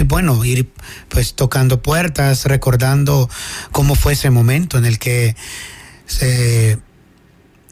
[0.05, 0.71] bueno, ir
[1.09, 3.29] pues tocando puertas, recordando
[3.71, 5.35] cómo fue ese momento en el que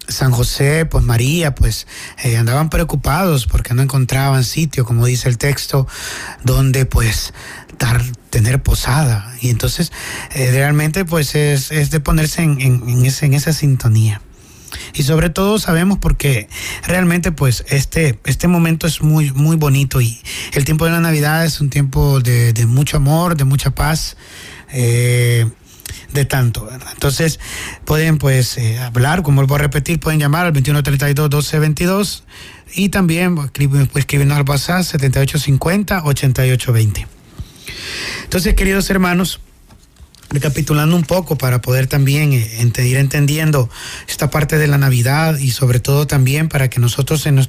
[0.08, 1.88] San José, pues María, pues
[2.24, 5.88] eh, andaban preocupados porque no encontraban sitio, como dice el texto,
[6.44, 7.34] donde pues
[7.80, 8.02] dar,
[8.36, 9.34] tener posada.
[9.40, 9.94] Y entonces
[10.34, 14.22] eh, realmente pues es, de ponerse en, en, ese, en esa sintonía.
[14.94, 16.50] Y sobre todo sabemos porque
[16.86, 20.20] realmente pues este, este momento es muy, muy bonito y
[20.52, 24.18] el tiempo de la Navidad es un tiempo de, mucho amor, de mucha paz.
[24.74, 25.50] Eh,
[26.12, 26.68] de tanto.
[26.94, 27.40] Entonces,
[27.86, 32.24] pueden pues eh, hablar, como vuelvo a repetir, pueden llamar al 2132-1222
[32.74, 33.52] y también pues,
[33.96, 37.15] escribirnos al WhatsApp 7850-8820.
[38.24, 39.40] Entonces, queridos hermanos,
[40.30, 43.70] recapitulando un poco para poder también eh, ir entendiendo
[44.08, 47.48] esta parte de la Navidad y sobre todo también para que nosotros en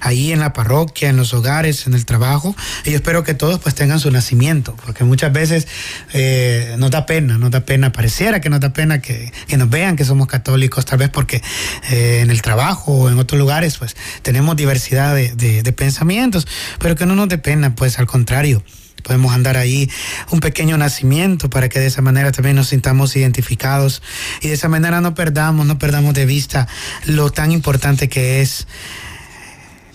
[0.00, 3.60] ahí en la parroquia, en los hogares, en el trabajo, y yo espero que todos
[3.60, 5.66] pues tengan su nacimiento, porque muchas veces
[6.12, 9.96] eh, nos da pena, nos da pena, pareciera que nos da pena que, nos vean
[9.96, 11.42] que somos católicos, tal vez porque
[11.90, 16.46] eh, en el trabajo o en otros lugares pues tenemos diversidad de, de pensamientos,
[16.80, 18.62] pero que no nos dé pena, pues al contrario
[19.04, 19.88] podemos andar ahí
[20.30, 24.02] un pequeño nacimiento para que de esa manera también nos sintamos identificados
[24.40, 26.66] y de esa manera no perdamos, no perdamos de vista
[27.06, 28.66] lo tan importante que es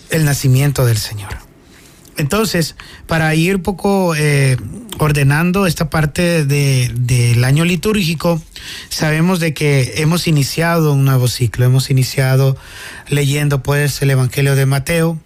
[0.10, 1.50] el nacimiento del Señor.
[2.18, 2.76] Entonces,
[3.08, 4.58] para ir un poco eh,
[4.98, 8.42] ordenando esta parte del año litúrgico,
[8.90, 12.58] sabemos de que hemos iniciado un nuevo ciclo, hemos iniciado
[13.08, 15.18] leyendo pues el Evangelio de Mateo,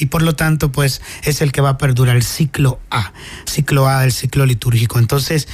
[0.00, 3.12] y por lo tanto pues es el que va a perdurar el ciclo A,
[3.44, 4.98] ciclo A del ciclo litúrgico.
[4.98, 5.46] Entonces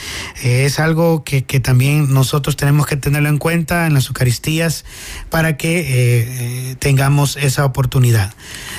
[0.43, 4.85] eh, es algo que, también nosotros tenemos que tenerlo en cuenta en las Eucaristías
[5.31, 8.33] para que eh, eh, tengamos esa oportunidad.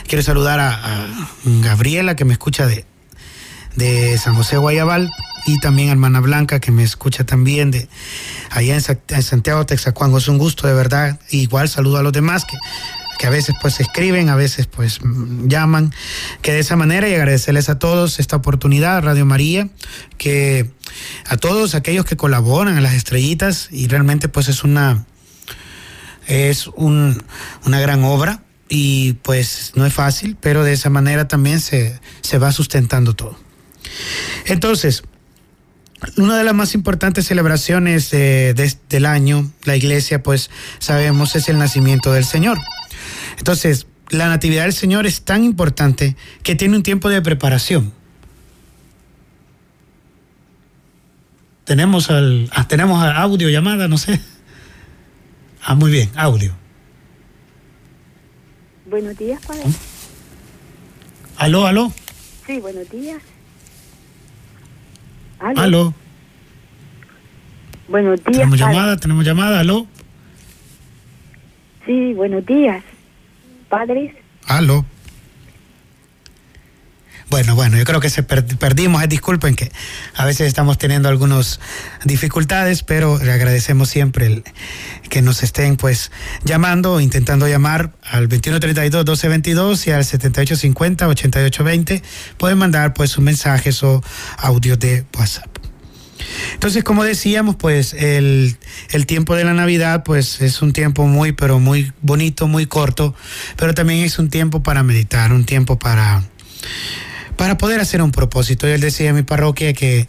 [0.08, 1.08] Quiero saludar a,
[1.44, 2.86] Gabriela que me escucha de,
[3.76, 5.12] de San José Guayabal
[5.48, 7.88] y también a hermana Blanca que me escucha también de
[8.52, 10.18] allá en, Santiago, Texacuango.
[10.18, 11.20] Es un gusto de verdad.
[11.30, 12.58] Igual saludo a los demás que
[13.18, 15.00] que a veces pues escriben, a veces pues
[15.46, 15.94] llaman,
[16.42, 19.70] que de esa manera y agradecerles a todos esta oportunidad, Radio María,
[20.18, 20.70] que
[21.28, 25.06] a todos aquellos que colaboran en las estrellitas y realmente pues es una
[26.28, 27.24] es un,
[27.66, 32.38] una gran obra y pues no es fácil, pero de esa manera también se, se
[32.38, 33.40] va sustentando todo.
[34.46, 35.04] Entonces,
[36.18, 40.50] una de las más importantes celebraciones del año, la iglesia, pues
[40.80, 42.58] sabemos, es el nacimiento del Señor.
[43.38, 47.94] Entonces, la Natividad del Señor es tan importante que tiene un tiempo de preparación.
[51.64, 54.20] Tenemos al, ah, tenemos audio llamada, no sé.
[55.62, 56.54] Ah, muy bien, audio.
[58.90, 59.64] Buenos días, padre.
[61.36, 61.92] Aló, aló.
[62.46, 63.22] Sí, buenos días.
[65.40, 65.62] Aló.
[65.62, 65.94] aló.
[67.90, 68.38] Buenos días.
[68.38, 69.88] Tenemos llamada, tenemos llamada, aló.
[71.86, 72.82] Sí, buenos días
[73.68, 74.14] padres.
[74.46, 74.86] Aló.
[77.30, 79.70] Bueno, bueno, yo creo que se perdimos, eh, disculpen que
[80.16, 81.60] a veces estamos teniendo algunas
[82.06, 84.44] dificultades, pero le agradecemos siempre
[85.10, 86.10] que nos estén pues
[86.46, 92.02] llamando, intentando llamar al 2132-1222 y al 7850-8820.
[92.38, 94.02] Pueden mandar pues sus mensajes o
[94.38, 95.57] audios de WhatsApp.
[96.54, 98.58] Entonces, como decíamos, pues el,
[98.92, 103.16] el, tiempo de la Navidad, pues es un tiempo muy, pero muy bonito, muy corto,
[103.56, 106.24] pero también es un tiempo para meditar, un tiempo para,
[107.36, 108.68] para poder hacer un propósito.
[108.68, 110.08] Él decía en mi parroquia que,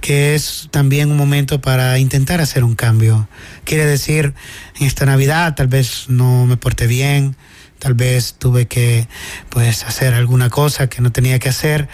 [0.00, 3.28] que es también un momento para intentar hacer un cambio.
[3.64, 4.34] Quiere decir,
[4.80, 7.36] en esta Navidad tal vez no me porté bien,
[7.78, 9.08] tal vez tuve que
[9.48, 11.88] pues hacer alguna cosa que no tenía que hacer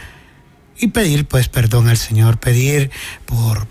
[0.78, 2.90] y pedir pues perdón al Señor, pedir
[3.26, 3.66] por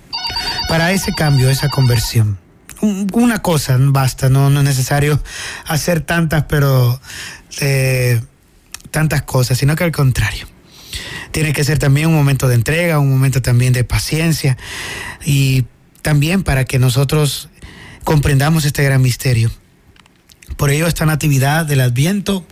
[0.68, 2.38] para ese cambio, esa conversión.
[2.82, 5.22] Una cosa basta, no, no es necesario
[5.66, 7.00] hacer tantas, pero
[7.60, 8.22] eh,
[8.92, 10.48] tantas cosas, sino que al contrario.
[11.32, 14.58] Tiene que ser también un momento de entrega, un momento también de paciencia
[15.26, 15.66] y
[16.02, 17.50] también para que nosotros
[18.04, 19.52] comprendamos este gran misterio.
[20.56, 22.46] Por ello esta natividad del Adviento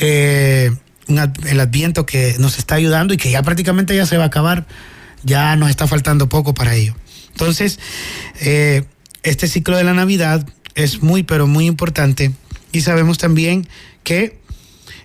[0.00, 0.72] eh,
[1.08, 4.66] el adviento que nos está ayudando y que ya prácticamente ya se va a acabar,
[5.24, 6.94] ya nos está faltando poco para ello.
[7.30, 7.78] Entonces,
[8.40, 8.84] eh,
[9.22, 12.32] este ciclo de la Navidad es muy, pero muy importante
[12.72, 13.68] y sabemos también
[14.04, 14.38] que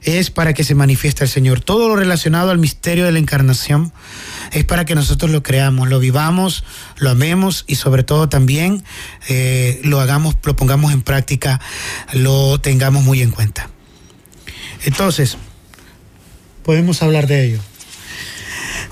[0.04, 1.62] es para que se manifieste el Señor.
[1.62, 3.94] Todo lo relacionado al misterio de la encarnación
[4.52, 6.64] es para que nosotros lo creamos, lo vivamos,
[6.98, 8.84] lo amemos y sobre todo también
[9.30, 11.62] eh, lo hagamos, lo pongamos en práctica,
[12.12, 13.70] lo tengamos muy en cuenta.
[14.86, 15.38] Entonces,
[16.64, 17.60] podemos hablar de ello.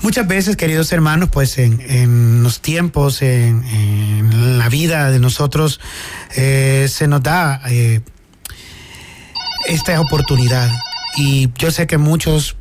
[0.02, 5.78] Muchas veces, queridos hermanos, pues en, los tiempos, en, la vida de nosotros,
[6.34, 8.00] eh, se nos da eh,
[9.68, 10.68] esta oportunidad.
[11.16, 12.56] Y yo sé que muchos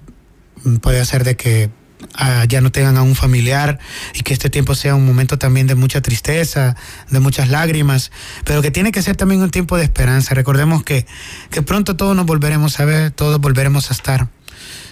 [0.63, 1.71] mm, puede ser de que
[2.13, 3.79] ah, ya no tengan a un familiar
[4.13, 6.75] y que este tiempo sea un momento también de mucha tristeza,
[7.09, 8.11] de muchas lágrimas,
[8.45, 10.35] pero que tiene que ser también un tiempo de esperanza.
[10.35, 11.07] Recordemos que,
[11.49, 14.27] que pronto todos nos volveremos a ver, todos volveremos a estar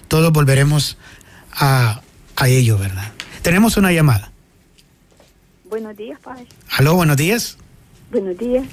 [0.09, 0.97] todos volveremos
[1.53, 2.01] a,
[2.45, 3.11] ello, ¿verdad?
[3.41, 4.31] Tenemos una llamada.
[5.65, 6.45] Buenos días, padre.
[6.77, 7.57] Aló, buenos días.
[8.11, 8.65] Buenos días.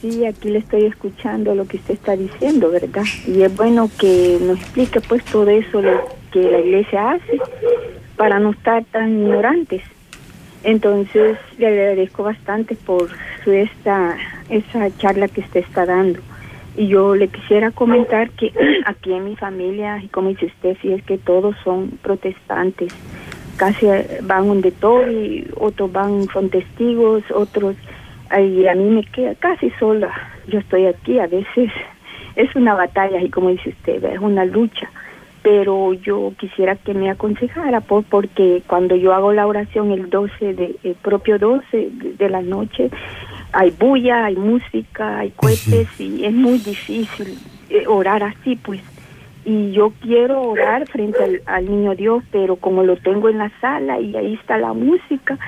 [0.00, 3.04] Sí, aquí le estoy escuchando lo que usted está diciendo, ¿verdad?
[3.26, 7.40] Y es bueno que nos explique pues todo eso lo que la iglesia hace
[8.16, 9.82] para no estar tan ignorantes.
[10.64, 13.08] Entonces, le agradezco bastante por
[13.44, 14.16] su esta
[14.48, 16.20] esa charla que usted está dando.
[16.78, 18.52] Y yo le quisiera comentar que
[18.86, 22.94] aquí en mi familia, y como dice usted, sí es que todos son protestantes.
[23.56, 23.88] Casi
[24.22, 27.74] van donde todo y otros van, son testigos, otros,
[28.30, 30.12] y a mí me queda casi sola.
[30.46, 31.68] Yo estoy aquí, a veces
[32.36, 34.88] es una batalla, y como dice usted, es una lucha.
[35.42, 40.54] Pero yo quisiera que me aconsejara, por, porque cuando yo hago la oración el 12,
[40.54, 42.88] de, el propio 12 de la noche,
[43.52, 47.38] hay bulla, hay música, hay cohetes y es muy difícil
[47.70, 48.80] eh, orar así, pues.
[49.44, 53.98] Y yo quiero orar frente al, niño Dios, pero como lo tengo en la sala
[53.98, 55.38] y ahí está la música,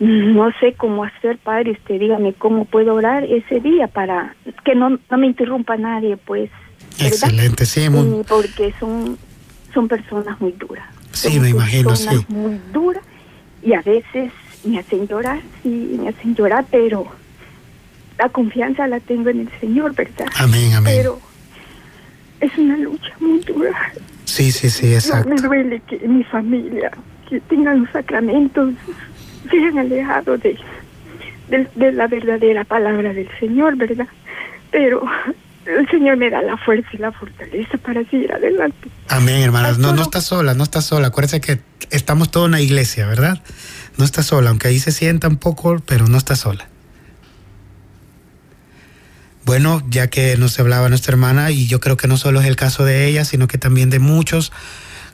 [0.00, 1.70] no sé cómo hacer, Padre.
[1.72, 6.50] Usted dígame cómo puedo orar ese día para que no, no me interrumpa nadie, pues.
[6.98, 7.88] Excelente, sí.
[7.88, 8.24] Muy...
[8.24, 9.16] porque son,
[9.72, 10.86] son personas muy duras.
[11.12, 12.24] Sí, me imagino, sí.
[12.28, 13.04] Muy duras
[13.62, 14.32] y a veces
[14.64, 17.06] me hacen llorar, sí, me hacen llorar, pero
[18.22, 20.26] la confianza la tengo en el Señor, ¿verdad?
[20.36, 20.94] Amén, amén.
[20.96, 21.20] Pero
[22.40, 23.92] es una lucha muy dura.
[24.26, 25.28] Sí, sí, sí, exacto.
[25.28, 26.92] me duele que mi familia,
[27.28, 28.74] que tengan los sacramentos,
[29.50, 30.56] sean alejados de,
[31.74, 34.06] de, la verdadera palabra del Señor, ¿verdad?
[34.70, 35.02] Pero
[35.66, 38.88] el Señor me da la fuerza y la fortaleza para seguir adelante.
[39.08, 39.78] Amén, hermanas.
[39.78, 41.08] No, no está sola, no está sola.
[41.08, 41.58] Acuérdese que
[41.90, 43.42] estamos todos en la iglesia, ¿verdad?
[43.98, 46.68] No está sola, aunque ahí se sienta un poco, pero no está sola.
[49.44, 52.56] Bueno, ya que nos hablaba nuestra hermana, y yo creo que no solo es el
[52.56, 54.52] caso de ella, sino que también de muchos,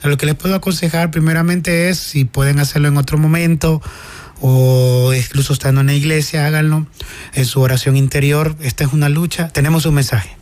[0.02, 3.82] lo que les puedo aconsejar primeramente es, si pueden hacerlo en otro momento,
[4.40, 6.86] o incluso estando en la iglesia, háganlo
[7.34, 8.54] en su oración interior.
[8.60, 9.48] Esta es una lucha.
[9.48, 10.36] Tenemos un mensaje.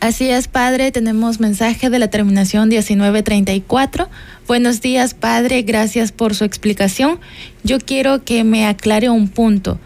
[0.00, 4.10] Así es, Padre, tenemos mensaje de la terminación 1934.
[4.48, 7.20] Buenos días, Padre, gracias por su explicación.
[7.62, 9.78] Yo quiero que me aclare un punto.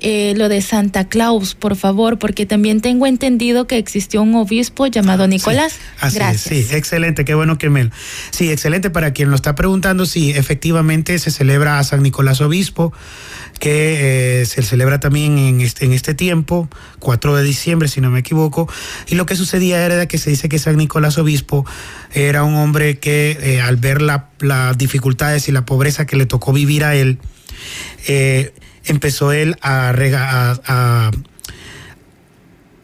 [0.00, 4.86] Eh, lo de Santa Claus, por favor, porque también tengo entendido que existió un obispo
[4.86, 5.74] llamado Nicolás.
[6.00, 6.42] así Gracias.
[6.42, 7.90] sí, excelente, qué bueno que me...
[8.30, 12.92] Sí, excelente para quien lo está preguntando, sí, efectivamente se celebra a San Nicolás Obispo,
[13.58, 18.10] que eh, se celebra también en este, en este tiempo, 4 de diciembre, si no
[18.10, 18.68] me equivoco,
[19.06, 21.66] y lo que sucedía era que se dice que San Nicolás Obispo
[22.12, 26.52] era un hombre que eh, al ver las dificultades y la pobreza que le tocó
[26.52, 27.18] vivir a él,
[28.08, 28.52] eh,
[28.90, 29.92] empezó él a,
[30.66, 31.10] a,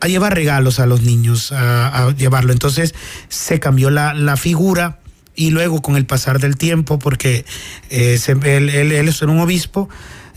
[0.07, 2.53] llevar regalos a los niños, a, llevarlo.
[2.53, 2.95] Entonces
[3.29, 5.01] se cambió la, figura
[5.35, 7.45] y luego con el pasar del tiempo, porque
[7.91, 9.89] eh, él, él, él es un obispo,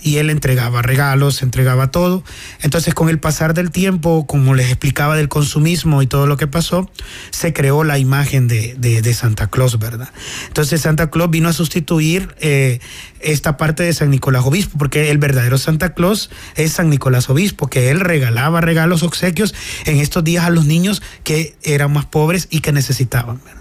[0.01, 2.23] y él entregaba regalos, entregaba todo.
[2.61, 6.47] Entonces con el pasar del tiempo, como les explicaba del consumismo y todo lo que
[6.47, 6.89] pasó,
[7.31, 10.09] se creó la imagen de, Santa Claus, ¿verdad?
[10.47, 12.79] Entonces Santa Claus vino a sustituir eh,
[13.19, 17.67] esta parte de San Nicolás Obispo, porque el verdadero Santa Claus es San Nicolás Obispo,
[17.67, 19.53] que él regalaba regalos, obsequios
[19.85, 23.41] en estos días a los niños que eran más pobres y que necesitaban.
[23.43, 23.58] ¿verdad?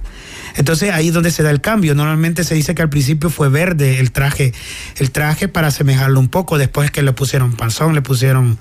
[0.59, 1.95] Entonces ahí es donde se da el cambio.
[1.95, 4.53] Normalmente se dice que al principio fue verde el traje,
[4.97, 8.59] el traje para asemejarlo un poco, después que le pusieron panzón, le pusieron,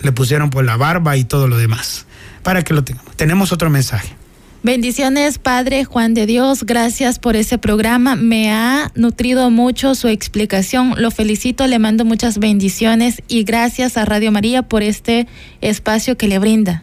[0.00, 2.06] le pusieron por la barba y todo lo demás.
[2.42, 3.14] Para que lo tengamos.
[3.16, 4.14] Tenemos otro mensaje.
[4.62, 6.64] Bendiciones, Padre Juan de Dios.
[6.64, 8.16] Gracias por ese programa.
[8.16, 10.94] Me ha nutrido mucho su explicación.
[10.96, 15.28] Lo felicito, le mando muchas bendiciones y gracias a Radio María por este
[15.60, 16.82] espacio que le brinda.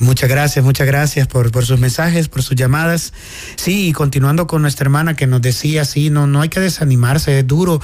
[0.00, 3.12] Muchas gracias, muchas gracias por, por, sus mensajes, por sus llamadas.
[3.56, 7.40] Sí, y continuando con nuestra hermana que nos decía, sí, no, no hay que desanimarse,
[7.40, 7.80] es duro,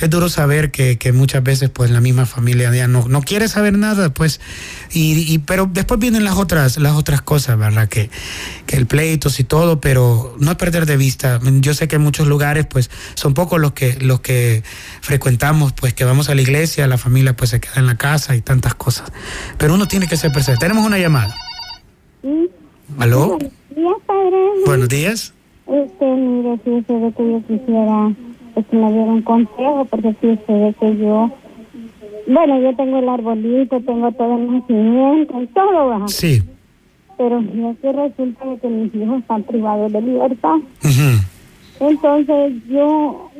[0.00, 3.48] es duro saber que, que muchas veces pues la misma familia ya no, no quiere
[3.48, 4.40] saber nada, pues,
[4.92, 7.88] y, pero después vienen las otras, las otras cosas, ¿verdad?
[7.88, 8.10] Que,
[8.66, 11.40] que el pleito y todo, pero no perder de vista.
[11.42, 14.62] Yo sé que en muchos lugares pues son pocos los que, los que
[15.00, 18.36] frecuentamos, pues que vamos a la iglesia, la familia pues se queda en la casa
[18.36, 19.12] y tantas cosas.
[19.58, 20.60] Pero uno tiene que ser presente.
[20.60, 21.34] Tenemos una llamada.
[22.98, 23.38] ¿Aló?
[23.38, 24.36] Buenos días, padre.
[24.64, 25.34] Buenos días.
[25.66, 28.12] Este, mire, fíjese de que yo quisiera
[28.54, 31.30] pues, que me diera un consejo, porque fíjese de que yo,
[32.26, 36.06] bueno, yo tengo el arbolito, tengo todo el nacimiento todo, ¿verdad?
[36.08, 36.42] Sí.
[37.18, 37.42] Pero
[37.80, 40.56] que resulta de que mis hijos están privados de libertad.
[41.80, 43.30] Entonces yo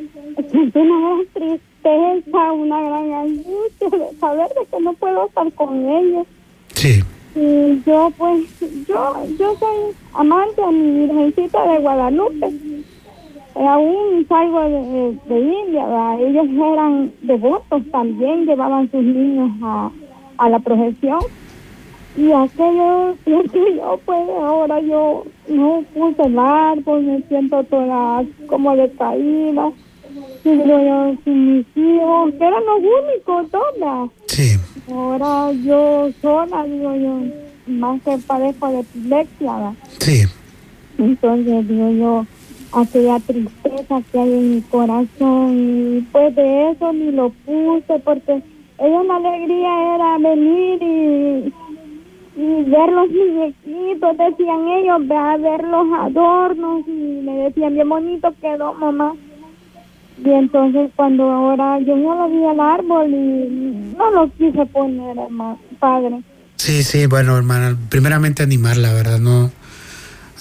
[0.51, 5.89] siento una gran tristeza, una gran angustia de saber de que no puedo estar con
[5.89, 6.27] ellos.
[6.75, 7.03] Sí.
[7.37, 8.47] Yo, pues,
[8.89, 12.51] yo, yo soy amante a mi Virgencita de Guadalupe.
[13.55, 19.91] aún salgo de, de, India, ellos eran devotos también, llevaban sus niños a,
[20.39, 21.21] a la procesión.
[22.17, 29.73] Y aquello, yo, pues, ahora yo no puse el árbol, me siento toda como decaída.
[30.43, 30.49] Y
[31.25, 34.11] sin mis hijos, que eran los únicos, todas.
[34.27, 34.57] Sí.
[34.91, 37.21] Ahora yo sola, digo yo,
[37.67, 39.73] más que padezco de epilepsia, ¿verdad?
[39.99, 40.23] Sí.
[40.99, 42.27] Entonces, digo yo,
[42.73, 48.43] aquella tristeza que hay en mi corazón, y pues de eso ni lo puse, porque
[48.79, 51.53] ellos la alegría era venir y,
[52.41, 57.89] y ver los muñequitos, decían ellos, ve a ver los adornos, y me decían, bien
[57.89, 59.15] bonito quedó, mamá.
[60.25, 65.17] Y entonces cuando ahora yo no lo vi al árbol y no lo quise poner,
[65.19, 66.23] hermano, padre.
[66.57, 69.19] Sí, sí, bueno, hermana, primeramente animarla, ¿verdad?
[69.19, 69.51] No,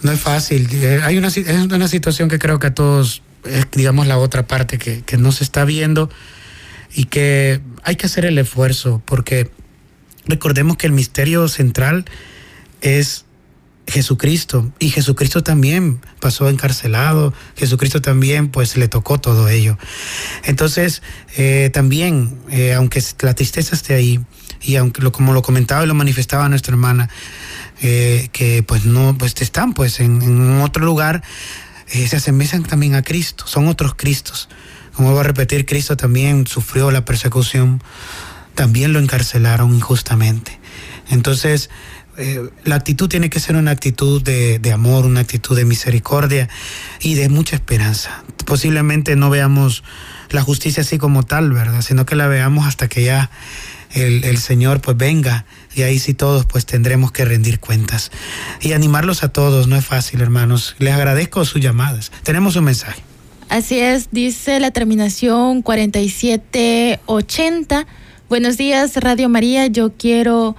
[0.02, 0.68] no es fácil.
[0.72, 4.48] Eh, hay una, es una situación que creo que a todos, es, digamos, la otra
[4.48, 6.10] parte que, que no se está viendo
[6.96, 9.52] y que hay que hacer el esfuerzo, porque
[10.26, 12.06] recordemos que el misterio central
[12.82, 13.25] es
[13.88, 14.72] Jesucristo.
[14.80, 19.78] Y Jesucristo también pasó encarcelado, Jesucristo también pues le tocó todo ello.
[20.44, 21.02] Entonces,
[21.38, 24.20] eh, también, eh, aunque la tristeza esté ahí,
[24.62, 27.10] y aunque lo, como lo comentaba y lo manifestaba nuestra hermana,
[27.82, 31.24] eh, que pues no, pues están pues en, otro lugar,
[31.88, 34.50] se asemejan también a Cristo, son otros Cristos.
[34.94, 37.84] Como voy a repetir, Cristo también sufrió la persecución,
[38.56, 40.60] también lo encarcelaron injustamente.
[41.10, 41.70] Entonces,
[42.18, 46.50] eh, la actitud tiene que ser una actitud de, amor, una actitud de misericordia
[47.02, 48.24] y de mucha esperanza.
[48.46, 49.84] Posiblemente no veamos
[50.30, 51.82] la justicia así como tal, ¿verdad?
[51.82, 53.30] Sino que la veamos hasta que ya
[53.92, 58.12] el, Señor pues venga y ahí sí todos pues tendremos que rendir cuentas.
[58.62, 60.76] Y animarlos a todos, no es fácil, hermanos.
[60.80, 62.12] Les agradezco sus llamadas.
[62.24, 63.02] Tenemos un mensaje.
[63.50, 67.86] Así es, dice la terminación 4780.
[68.28, 69.68] Buenos días, Radio María.
[69.68, 70.56] Yo quiero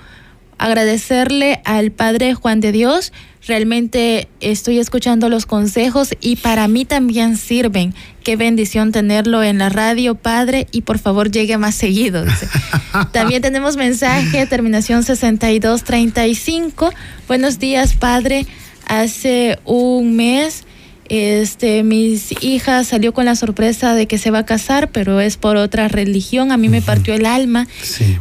[0.59, 3.13] agradecerle al Padre Juan de Dios.
[3.47, 7.95] Realmente estoy escuchando los consejos y para mí también sirven.
[8.25, 12.25] Qué bendición tenerlo en la radio, Padre, y por favor llegue más seguido.
[13.13, 16.93] también tenemos mensaje, terminación 6235.
[17.29, 18.47] Buenos días, Padre.
[18.87, 20.65] Hace un mes
[21.09, 25.37] este, mis hijas salió con la sorpresa de que se va a casar, pero es
[25.37, 26.51] por otra religión.
[26.51, 27.67] A mí me partió el alma.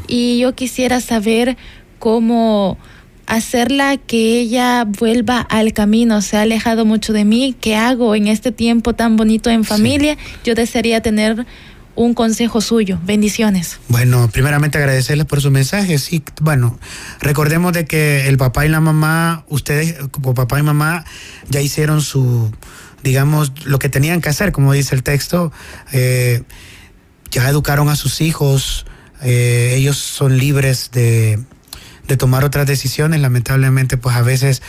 [0.07, 1.57] Y yo quisiera saber
[2.05, 2.77] cómo
[3.25, 6.21] hacerla que ella vuelva al camino.
[6.21, 7.55] Se ha alejado mucho de mí.
[7.59, 10.15] ¿Qué hago en este tiempo tan bonito en familia?
[10.43, 11.47] Yo desearía tener
[11.95, 12.99] un consejo suyo.
[13.03, 13.79] Bendiciones.
[13.87, 15.97] Bueno, primeramente agradecerles por su mensaje.
[15.97, 16.77] Sí, bueno,
[17.21, 21.05] recordemos de que el papá y la mamá, ustedes como papá y mamá
[21.49, 22.51] ya hicieron su,
[23.01, 25.51] digamos, lo que tenían que hacer, como dice el texto.
[25.91, 26.43] Eh,
[27.31, 28.85] ya educaron a sus hijos.
[29.23, 31.39] Eh, ellos son libres de
[32.07, 33.19] de tomar otras decisiones.
[33.21, 34.61] Lamentablemente, pues a veces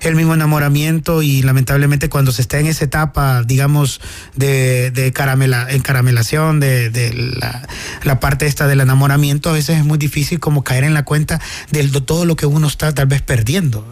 [0.00, 4.00] el mismo enamoramiento y lamentablemente cuando se está en esa etapa, digamos,
[4.34, 7.66] de, de caramela, encaramelación, de, de la,
[8.02, 11.40] la, parte esta del enamoramiento, a veces es muy difícil como caer en la cuenta
[11.70, 13.86] de todo lo que uno está tal vez perdiendo.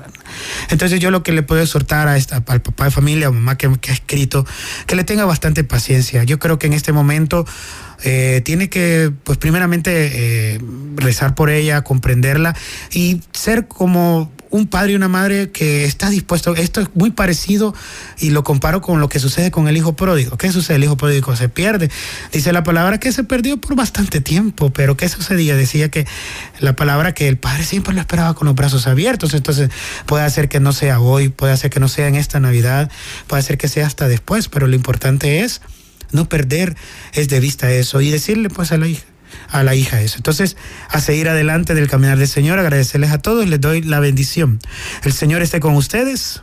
[0.71, 3.57] Entonces yo lo que le puedo exhortar a esta, al papá de familia o mamá
[3.57, 4.47] que, que ha escrito,
[4.87, 6.25] que le tenga bastante paciencia.
[6.25, 7.45] Yo creo que en este momento
[8.05, 10.61] eh, tiene que, pues primeramente, eh,
[10.97, 12.55] rezar por ella, comprenderla
[12.93, 16.55] y ser como un padre y una madre que está dispuesto.
[16.55, 17.75] Esto es muy parecido
[18.19, 20.37] y lo comparo con lo que sucede con el hijo pródigo.
[20.37, 20.77] ¿Qué sucede?
[20.77, 21.91] El hijo pródigo se pierde.
[22.33, 25.57] Dice la palabra que se perdió por bastante tiempo, pero ¿qué sucedía?
[25.57, 26.07] Decía que
[26.61, 29.33] la palabra que el padre siempre lo esperaba con los brazos abiertos.
[29.33, 29.71] Entonces
[30.05, 32.91] puede ser que no sea hoy, puede ser que no sea en esta Navidad,
[33.29, 35.63] puede ser que sea hasta después, pero lo importante es
[36.13, 36.77] no perder
[37.13, 39.05] es de vista eso y decirle pues a la hija
[39.49, 40.17] a la hija eso.
[40.17, 40.57] Entonces,
[40.89, 44.59] a seguir adelante del caminar del Señor, agradecerles a todos, les doy la bendición.
[45.05, 46.43] El Señor esté con ustedes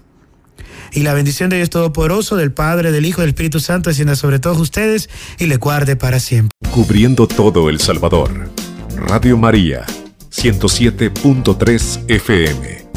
[0.92, 4.40] y la bendición de Dios Todopoderoso, del Padre, del Hijo, del Espíritu Santo, descienda sobre
[4.40, 6.52] todos ustedes y le guarde para siempre.
[6.72, 8.50] Cubriendo todo El Salvador.
[8.96, 9.86] Radio María,
[10.32, 12.90] 107.3 FM.